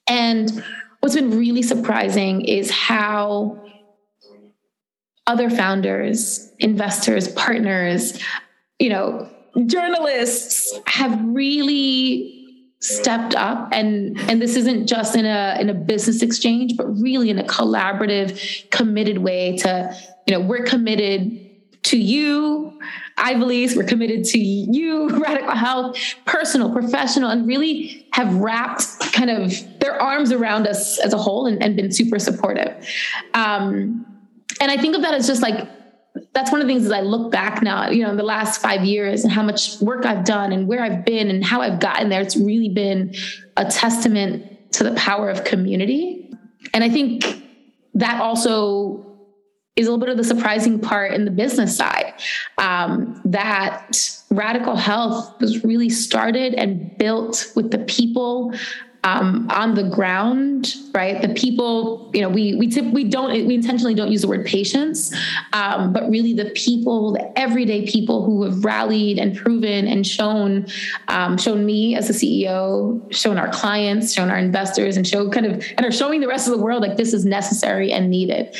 And 0.06 0.62
what's 1.00 1.14
been 1.14 1.38
really 1.38 1.62
surprising 1.62 2.42
is 2.42 2.70
how 2.70 3.62
other 5.26 5.50
founders, 5.50 6.52
investors, 6.58 7.28
partners, 7.28 8.18
you 8.78 8.88
know, 8.88 9.28
journalists 9.66 10.78
have 10.86 11.18
really 11.24 12.32
stepped 12.80 13.34
up 13.34 13.70
and 13.72 14.18
and 14.30 14.40
this 14.40 14.54
isn't 14.54 14.86
just 14.86 15.16
in 15.16 15.24
a 15.24 15.56
in 15.58 15.70
a 15.70 15.74
business 15.74 16.20
exchange 16.20 16.76
but 16.76 16.84
really 17.00 17.30
in 17.30 17.38
a 17.38 17.42
collaborative 17.44 18.70
committed 18.70 19.18
way 19.18 19.56
to 19.56 19.96
you 20.26 20.34
know 20.34 20.40
we're 20.40 20.62
committed 20.62 21.50
to 21.82 21.96
you 21.96 22.78
I 23.18 23.34
believe 23.34 23.76
we're 23.76 23.84
committed 23.84 24.24
to 24.26 24.38
you, 24.38 25.08
Radical 25.18 25.52
Health, 25.52 25.98
personal, 26.26 26.70
professional, 26.70 27.30
and 27.30 27.46
really 27.46 28.06
have 28.12 28.34
wrapped 28.34 29.00
kind 29.12 29.30
of 29.30 29.52
their 29.80 30.00
arms 30.00 30.32
around 30.32 30.66
us 30.66 30.98
as 30.98 31.12
a 31.12 31.18
whole 31.18 31.46
and, 31.46 31.62
and 31.62 31.76
been 31.76 31.92
super 31.92 32.18
supportive. 32.18 32.86
Um, 33.32 34.04
and 34.60 34.70
I 34.70 34.76
think 34.76 34.96
of 34.96 35.02
that 35.02 35.14
as 35.14 35.26
just 35.26 35.42
like 35.42 35.68
that's 36.32 36.50
one 36.50 36.60
of 36.60 36.66
the 36.66 36.72
things 36.72 36.86
as 36.86 36.92
I 36.92 37.00
look 37.00 37.30
back 37.30 37.62
now, 37.62 37.90
you 37.90 38.02
know, 38.02 38.10
in 38.10 38.16
the 38.16 38.22
last 38.22 38.60
five 38.60 38.84
years 38.84 39.22
and 39.22 39.32
how 39.32 39.42
much 39.42 39.78
work 39.80 40.06
I've 40.06 40.24
done 40.24 40.52
and 40.52 40.66
where 40.66 40.82
I've 40.82 41.04
been 41.04 41.28
and 41.28 41.44
how 41.44 41.60
I've 41.60 41.78
gotten 41.78 42.08
there. 42.08 42.22
It's 42.22 42.36
really 42.36 42.70
been 42.70 43.14
a 43.56 43.66
testament 43.66 44.72
to 44.72 44.84
the 44.84 44.94
power 44.94 45.28
of 45.28 45.44
community. 45.44 46.30
And 46.72 46.82
I 46.82 46.88
think 46.88 47.24
that 47.94 48.20
also 48.20 49.06
is 49.76 49.86
a 49.86 49.90
little 49.90 50.00
bit 50.00 50.08
of 50.08 50.16
the 50.16 50.24
surprising 50.24 50.80
part 50.80 51.12
in 51.12 51.26
the 51.26 51.30
business 51.30 51.76
side 51.76 52.14
um, 52.56 53.20
that 53.26 53.92
radical 54.30 54.74
health 54.74 55.38
was 55.38 55.64
really 55.64 55.90
started 55.90 56.54
and 56.54 56.96
built 56.96 57.52
with 57.54 57.70
the 57.70 57.78
people 57.80 58.54
um, 59.06 59.46
on 59.50 59.76
the 59.76 59.84
ground, 59.84 60.74
right? 60.92 61.22
The 61.22 61.28
people, 61.28 62.10
you 62.12 62.22
know, 62.22 62.28
we 62.28 62.56
we 62.56 62.66
tip, 62.66 62.84
we 62.86 63.04
don't 63.04 63.30
we 63.46 63.54
intentionally 63.54 63.94
don't 63.94 64.10
use 64.10 64.22
the 64.22 64.28
word 64.28 64.44
patients, 64.44 65.14
um, 65.52 65.92
but 65.92 66.10
really 66.10 66.34
the 66.34 66.46
people, 66.56 67.12
the 67.12 67.38
everyday 67.38 67.86
people 67.86 68.24
who 68.24 68.42
have 68.42 68.64
rallied 68.64 69.18
and 69.18 69.36
proven 69.36 69.86
and 69.86 70.04
shown 70.04 70.66
um, 71.06 71.38
shown 71.38 71.64
me 71.64 71.94
as 71.94 72.10
a 72.10 72.12
CEO, 72.12 73.00
shown 73.14 73.38
our 73.38 73.48
clients, 73.48 74.12
shown 74.12 74.28
our 74.28 74.38
investors, 74.38 74.96
and 74.96 75.06
show 75.06 75.30
kind 75.30 75.46
of 75.46 75.64
and 75.76 75.86
are 75.86 75.92
showing 75.92 76.20
the 76.20 76.28
rest 76.28 76.48
of 76.48 76.56
the 76.56 76.62
world 76.62 76.82
like 76.82 76.96
this 76.96 77.12
is 77.12 77.24
necessary 77.24 77.92
and 77.92 78.10
needed 78.10 78.56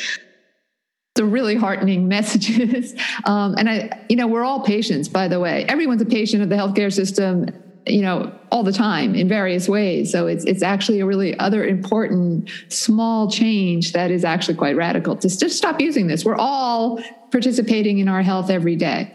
the 1.15 1.25
really 1.25 1.55
heartening 1.55 2.07
messages. 2.17 2.95
Um, 3.25 3.55
and 3.57 3.69
I, 3.69 4.05
you 4.07 4.15
know, 4.15 4.27
we're 4.27 4.45
all 4.45 4.61
patients, 4.61 5.09
by 5.09 5.27
the 5.27 5.41
way. 5.41 5.65
Everyone's 5.65 6.01
a 6.01 6.05
patient 6.05 6.41
of 6.41 6.47
the 6.47 6.55
healthcare 6.55 6.93
system 6.93 7.49
you 7.89 8.01
know 8.01 8.31
all 8.51 8.63
the 8.63 8.71
time 8.71 9.15
in 9.15 9.27
various 9.27 9.67
ways. 9.67 10.11
So 10.11 10.27
it's 10.27 10.45
it's 10.45 10.63
actually 10.63 10.99
a 10.99 11.05
really 11.05 11.37
other 11.39 11.65
important 11.65 12.49
small 12.69 13.29
change 13.29 13.93
that 13.93 14.11
is 14.11 14.23
actually 14.23 14.55
quite 14.55 14.75
radical. 14.75 15.15
To 15.15 15.27
just 15.27 15.57
stop 15.57 15.81
using 15.81 16.07
this. 16.07 16.23
We're 16.23 16.35
all 16.35 17.01
participating 17.31 17.99
in 17.99 18.07
our 18.07 18.21
health 18.21 18.49
every 18.49 18.75
day. 18.75 19.13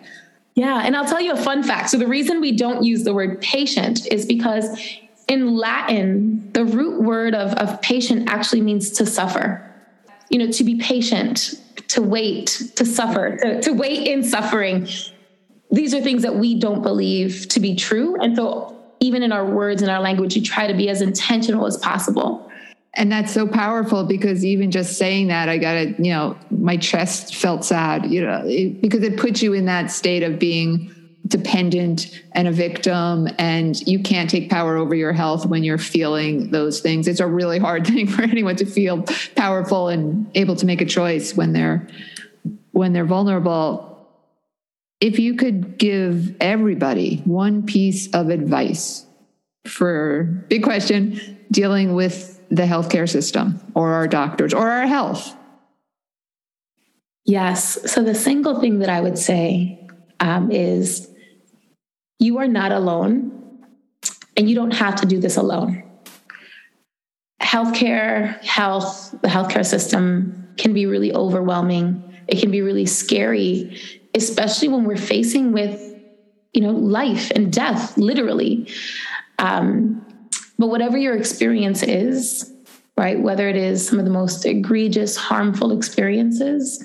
Yeah 0.55 0.83
and 0.85 0.95
i'll 0.95 1.07
tell 1.07 1.21
you 1.21 1.33
a 1.33 1.37
fun 1.37 1.63
fact. 1.63 1.91
So 1.91 1.99
the 1.99 2.07
reason 2.07 2.41
we 2.41 2.53
don't 2.53 2.85
use 2.85 3.05
the 3.05 3.15
word 3.15 3.41
patient 3.41 4.07
is 4.13 4.27
because 4.27 4.67
in 5.29 5.57
latin 5.57 6.53
the 6.53 6.65
root 6.65 7.01
word 7.01 7.35
of, 7.35 7.53
of 7.55 7.81
patient 7.81 8.29
actually 8.29 8.61
means 8.61 8.91
to 8.93 9.07
suffer. 9.07 9.69
You 10.29 10.39
know 10.39 10.51
to 10.51 10.65
be 10.65 10.79
patient 10.79 11.55
to 11.89 12.03
wait 12.03 12.47
to 12.77 12.85
suffer 12.85 13.37
to, 13.37 13.61
to 13.63 13.73
wait 13.73 14.07
in 14.07 14.23
suffering 14.23 14.89
these 15.73 15.95
are 15.95 16.01
things 16.01 16.23
that 16.23 16.37
we 16.37 16.55
don't 16.55 16.83
believe 16.83 17.49
to 17.49 17.59
be 17.59 17.75
true. 17.75 18.21
And 18.21 18.37
so, 18.37 18.79
even 19.01 19.23
in 19.23 19.33
our 19.33 19.45
words 19.45 19.83
and 19.83 19.91
our 19.91 20.01
language, 20.01 20.37
we 20.37 20.43
try 20.43 20.69
to 20.69 20.75
be 20.75 20.89
as 20.89 21.03
intentional 21.03 21.67
as 21.67 21.77
possible. 21.79 22.49
And 22.95 23.11
that's 23.11 23.33
so 23.33 23.49
powerful 23.49 24.05
because 24.05 24.45
even 24.45 24.71
just 24.71 24.99
saying 24.99 25.29
that, 25.29 25.49
I 25.49 25.57
got 25.59 25.77
it, 25.77 25.99
you 25.99 26.13
know, 26.13 26.37
my 26.51 26.77
chest 26.77 27.35
felt 27.35 27.65
sad, 27.65 28.07
you 28.07 28.25
know, 28.25 28.43
it, 28.45 28.83
because 28.83 29.03
it 29.03 29.17
puts 29.17 29.43
you 29.43 29.55
in 29.55 29.65
that 29.65 29.91
state 29.91 30.23
of 30.23 30.39
being 30.39 30.95
dependent 31.27 32.23
and 32.33 32.47
a 32.47 32.53
victim 32.53 33.29
and 33.39 33.81
you 33.87 34.03
can't 34.03 34.29
take 34.29 34.51
power 34.51 34.77
over 34.77 34.95
your 34.95 35.13
health 35.13 35.47
when 35.47 35.65
you're 35.65 35.79
feeling 35.79 36.51
those 36.51 36.81
things 36.81 37.07
it's 37.07 37.21
a 37.21 37.27
really 37.27 37.61
hard 37.61 37.87
thing 37.87 38.09
for 38.09 38.23
anyone 38.23 38.57
to 38.57 38.67
feel 38.67 39.05
powerful 39.37 39.89
and 39.89 40.29
able 40.35 40.57
to 40.57 40.67
make 40.67 40.81
a 40.81 40.85
choice 40.85 41.37
when 41.37 41.53
they're 41.53 41.87
when 42.73 42.93
they're 42.93 43.07
vulnerable 43.07 43.92
if 45.03 45.19
you 45.19 45.35
could 45.35 45.79
give 45.79 46.37
everybody 46.41 47.17
one 47.25 47.65
piece 47.65 48.09
of 48.15 48.31
advice 48.31 49.05
for 49.67 50.23
big 50.49 50.63
question 50.63 51.21
dealing 51.51 51.95
with 51.95 52.41
the 52.51 52.63
healthcare 52.63 53.09
system 53.09 53.61
or 53.75 53.95
our 53.95 54.07
doctors 54.07 54.55
or 54.55 54.71
our 54.71 54.87
health. 54.87 55.37
Yes. 57.25 57.91
So 57.91 58.05
the 58.05 58.15
single 58.15 58.61
thing 58.61 58.79
that 58.79 58.89
I 58.89 59.01
would 59.01 59.19
say 59.19 59.89
um, 60.21 60.53
is 60.53 61.11
you 62.21 62.39
are 62.39 62.49
not 62.49 62.71
alone 62.71 63.59
and 64.37 64.49
you 64.49 64.55
don't 64.55 64.75
have 64.75 64.95
to 65.01 65.07
do 65.07 65.19
this 65.19 65.37
alone. 65.37 65.83
Healthcare, 67.43 68.41
health, 68.45 69.17
the 69.21 69.29
healthcare 69.29 69.67
system 69.67 70.55
can 70.57 70.73
be 70.73 70.87
really 70.87 71.13
overwhelming. 71.13 72.05
It 72.29 72.39
can 72.39 72.53
be 72.53 72.63
really 72.63 72.87
scary, 72.87 73.81
especially 74.15 74.69
when 74.69 74.85
we're 74.85 74.97
facing 74.97 75.53
with, 75.53 75.81
you 76.53 76.61
know, 76.61 76.71
life 76.71 77.31
and 77.35 77.53
death, 77.53 77.97
literally. 77.97 78.69
Um, 79.39 80.05
but 80.59 80.69
whatever 80.69 80.97
your 80.97 81.17
experience 81.17 81.83
is, 81.83 82.53
right, 82.97 83.19
whether 83.21 83.49
it 83.49 83.57
is 83.57 83.87
some 83.87 83.99
of 83.99 84.05
the 84.05 84.11
most 84.11 84.45
egregious, 84.45 85.17
harmful 85.17 85.73
experiences, 85.73 86.85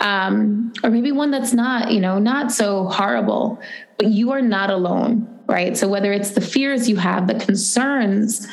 um, 0.00 0.72
or 0.82 0.90
maybe 0.90 1.12
one 1.12 1.30
that's 1.30 1.52
not, 1.52 1.90
you 1.92 2.00
know, 2.00 2.18
not 2.18 2.52
so 2.52 2.86
horrible, 2.86 3.60
but 3.98 4.08
you 4.08 4.32
are 4.32 4.42
not 4.42 4.70
alone, 4.70 5.40
right? 5.46 5.76
So 5.76 5.88
whether 5.88 6.12
it's 6.12 6.30
the 6.30 6.40
fears 6.40 6.88
you 6.88 6.96
have, 6.96 7.26
the 7.26 7.34
concerns, 7.34 8.46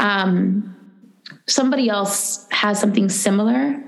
um, 0.00 0.74
somebody 1.46 1.88
else 1.88 2.46
has 2.50 2.80
something 2.80 3.08
similar 3.08 3.82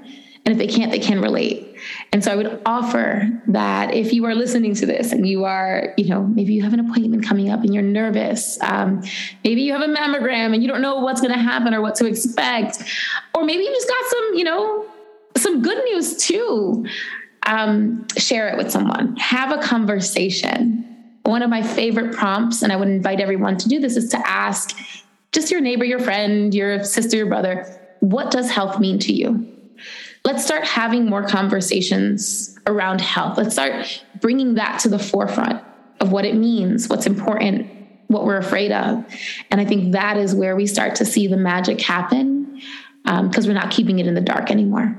and 0.47 0.53
if 0.53 0.59
they 0.59 0.67
can't, 0.69 0.93
they 0.93 0.99
can 0.99 1.21
relate. 1.21 1.66
And 2.13 2.23
so 2.23 2.33
I 2.33 2.37
would 2.37 2.63
offer 2.65 3.29
that 3.49 3.93
if 3.93 4.13
you 4.13 4.25
are 4.25 4.35
listening 4.35 4.75
to 4.77 4.87
this 4.87 5.13
and 5.13 5.27
you 5.27 5.45
are, 5.45 5.93
you 5.99 6.09
know, 6.09 6.23
maybe 6.23 6.55
you 6.55 6.63
have 6.63 6.73
an 6.73 6.81
appointment 6.81 7.27
coming 7.27 7.51
up 7.51 7.61
and 7.61 7.75
you're 7.75 7.83
nervous, 7.83 8.59
um, 8.63 9.03
maybe 9.45 9.63
you 9.63 9.73
have 9.73 9.83
a 9.83 9.93
mammogram 9.93 10.55
and 10.55 10.63
you 10.63 10.69
don't 10.69 10.81
know 10.81 11.01
what's 11.01 11.21
going 11.21 11.33
to 11.33 11.39
happen 11.39 11.75
or 11.75 11.83
what 11.83 11.95
to 11.97 12.07
expect, 12.07 12.83
or 13.35 13.45
maybe 13.45 13.65
you 13.65 13.71
just 13.75 13.89
got 13.89 14.05
some, 14.07 14.35
you 14.35 14.45
know, 14.45 14.87
some 15.37 15.63
good 15.63 15.85
news 15.85 16.17
too. 16.17 16.87
Um, 17.45 18.07
share 18.17 18.49
it 18.49 18.57
with 18.57 18.71
someone, 18.71 19.17
have 19.17 19.53
a 19.53 19.63
conversation. 19.63 20.85
One 21.25 21.43
of 21.43 21.51
my 21.51 21.63
favorite 21.63 22.15
prompts, 22.15 22.63
and 22.63 22.73
I 22.73 22.77
would 22.77 22.89
invite 22.89 23.21
everyone 23.21 23.57
to 23.59 23.69
do 23.69 23.79
this, 23.79 23.97
is 23.97 24.09
to 24.11 24.29
ask 24.29 24.77
just 25.33 25.51
your 25.51 25.61
neighbor, 25.61 25.85
your 25.85 25.99
friend, 25.99 26.55
your 26.55 26.83
sister, 26.83 27.17
your 27.17 27.27
brother, 27.27 27.67
what 28.01 28.31
does 28.31 28.51
health 28.51 28.81
mean 28.81 28.99
to 29.01 29.13
you? 29.13 29.56
Let's 30.27 30.45
start 30.45 30.65
having 30.65 31.07
more 31.07 31.23
conversations 31.23 32.59
around 32.67 33.01
health. 33.01 33.39
Let's 33.39 33.53
start 33.53 34.03
bringing 34.21 34.55
that 34.55 34.81
to 34.81 34.89
the 34.89 34.99
forefront 34.99 35.63
of 36.01 36.11
what 36.11 36.25
it 36.25 36.35
means, 36.35 36.89
what's 36.89 37.07
important, 37.07 37.71
what 38.09 38.25
we're 38.25 38.37
afraid 38.37 38.73
of. 38.73 39.05
And 39.53 39.61
I 39.61 39.65
think 39.65 39.93
that 39.93 40.17
is 40.17 40.35
where 40.35 40.57
we 40.57 40.67
start 40.67 40.97
to 40.97 41.05
see 41.05 41.29
the 41.29 41.37
magic 41.37 41.81
happen 41.81 42.61
because 43.05 43.45
um, 43.45 43.47
we're 43.47 43.53
not 43.53 43.71
keeping 43.71 44.01
it 44.01 44.09
in 44.09 44.15
the 44.15 44.21
dark 44.21 44.51
anymore. 44.51 44.99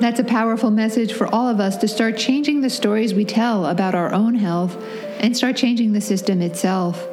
That's 0.00 0.18
a 0.18 0.24
powerful 0.24 0.70
message 0.70 1.12
for 1.12 1.26
all 1.26 1.50
of 1.50 1.60
us 1.60 1.76
to 1.76 1.86
start 1.86 2.16
changing 2.16 2.62
the 2.62 2.70
stories 2.70 3.12
we 3.12 3.26
tell 3.26 3.66
about 3.66 3.94
our 3.94 4.10
own 4.10 4.36
health 4.36 4.82
and 5.20 5.36
start 5.36 5.56
changing 5.56 5.92
the 5.92 6.00
system 6.00 6.40
itself. 6.40 7.06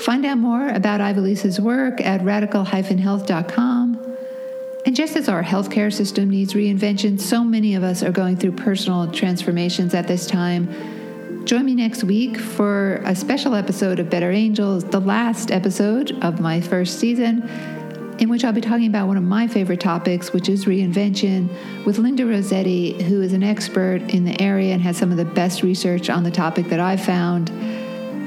Find 0.00 0.26
out 0.26 0.36
more 0.36 0.68
about 0.68 1.00
Ivelyse's 1.00 1.58
work 1.58 2.02
at 2.02 2.22
radical-health.com 2.22 3.77
and 4.88 4.96
just 4.96 5.16
as 5.16 5.28
our 5.28 5.42
healthcare 5.42 5.92
system 5.92 6.30
needs 6.30 6.54
reinvention, 6.54 7.20
so 7.20 7.44
many 7.44 7.74
of 7.74 7.82
us 7.82 8.02
are 8.02 8.10
going 8.10 8.38
through 8.38 8.52
personal 8.52 9.12
transformations 9.12 9.92
at 9.92 10.08
this 10.08 10.26
time. 10.26 11.44
Join 11.44 11.66
me 11.66 11.74
next 11.74 12.04
week 12.04 12.38
for 12.38 12.94
a 13.04 13.14
special 13.14 13.54
episode 13.54 13.98
of 13.98 14.08
Better 14.08 14.30
Angels, 14.30 14.84
the 14.84 15.02
last 15.02 15.50
episode 15.50 16.12
of 16.24 16.40
my 16.40 16.62
first 16.62 16.98
season, 16.98 17.46
in 18.18 18.30
which 18.30 18.46
I'll 18.46 18.54
be 18.54 18.62
talking 18.62 18.86
about 18.86 19.08
one 19.08 19.18
of 19.18 19.24
my 19.24 19.46
favorite 19.46 19.80
topics, 19.80 20.32
which 20.32 20.48
is 20.48 20.64
reinvention, 20.64 21.50
with 21.84 21.98
Linda 21.98 22.24
Rossetti, 22.24 23.02
who 23.02 23.20
is 23.20 23.34
an 23.34 23.42
expert 23.42 24.00
in 24.14 24.24
the 24.24 24.40
area 24.40 24.72
and 24.72 24.80
has 24.80 24.96
some 24.96 25.10
of 25.10 25.18
the 25.18 25.26
best 25.26 25.62
research 25.62 26.08
on 26.08 26.22
the 26.24 26.30
topic 26.30 26.70
that 26.70 26.80
I've 26.80 27.04
found. 27.04 27.50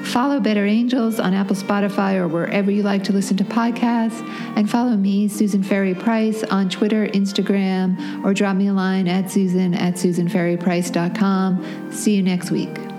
Follow 0.03 0.39
Better 0.39 0.65
Angels 0.65 1.19
on 1.19 1.33
Apple, 1.33 1.55
Spotify, 1.55 2.15
or 2.15 2.27
wherever 2.27 2.69
you 2.69 2.83
like 2.83 3.03
to 3.05 3.13
listen 3.13 3.37
to 3.37 3.43
podcasts. 3.43 4.19
And 4.55 4.69
follow 4.69 4.97
me, 4.97 5.27
Susan 5.27 5.63
Ferry 5.63 5.95
Price, 5.95 6.43
on 6.43 6.69
Twitter, 6.69 7.07
Instagram, 7.07 8.23
or 8.25 8.33
drop 8.33 8.55
me 8.55 8.67
a 8.67 8.73
line 8.73 9.07
at 9.07 9.31
susan 9.31 9.73
at 9.73 9.95
susanferryprice.com. 9.95 11.91
See 11.91 12.15
you 12.15 12.23
next 12.23 12.51
week. 12.51 12.90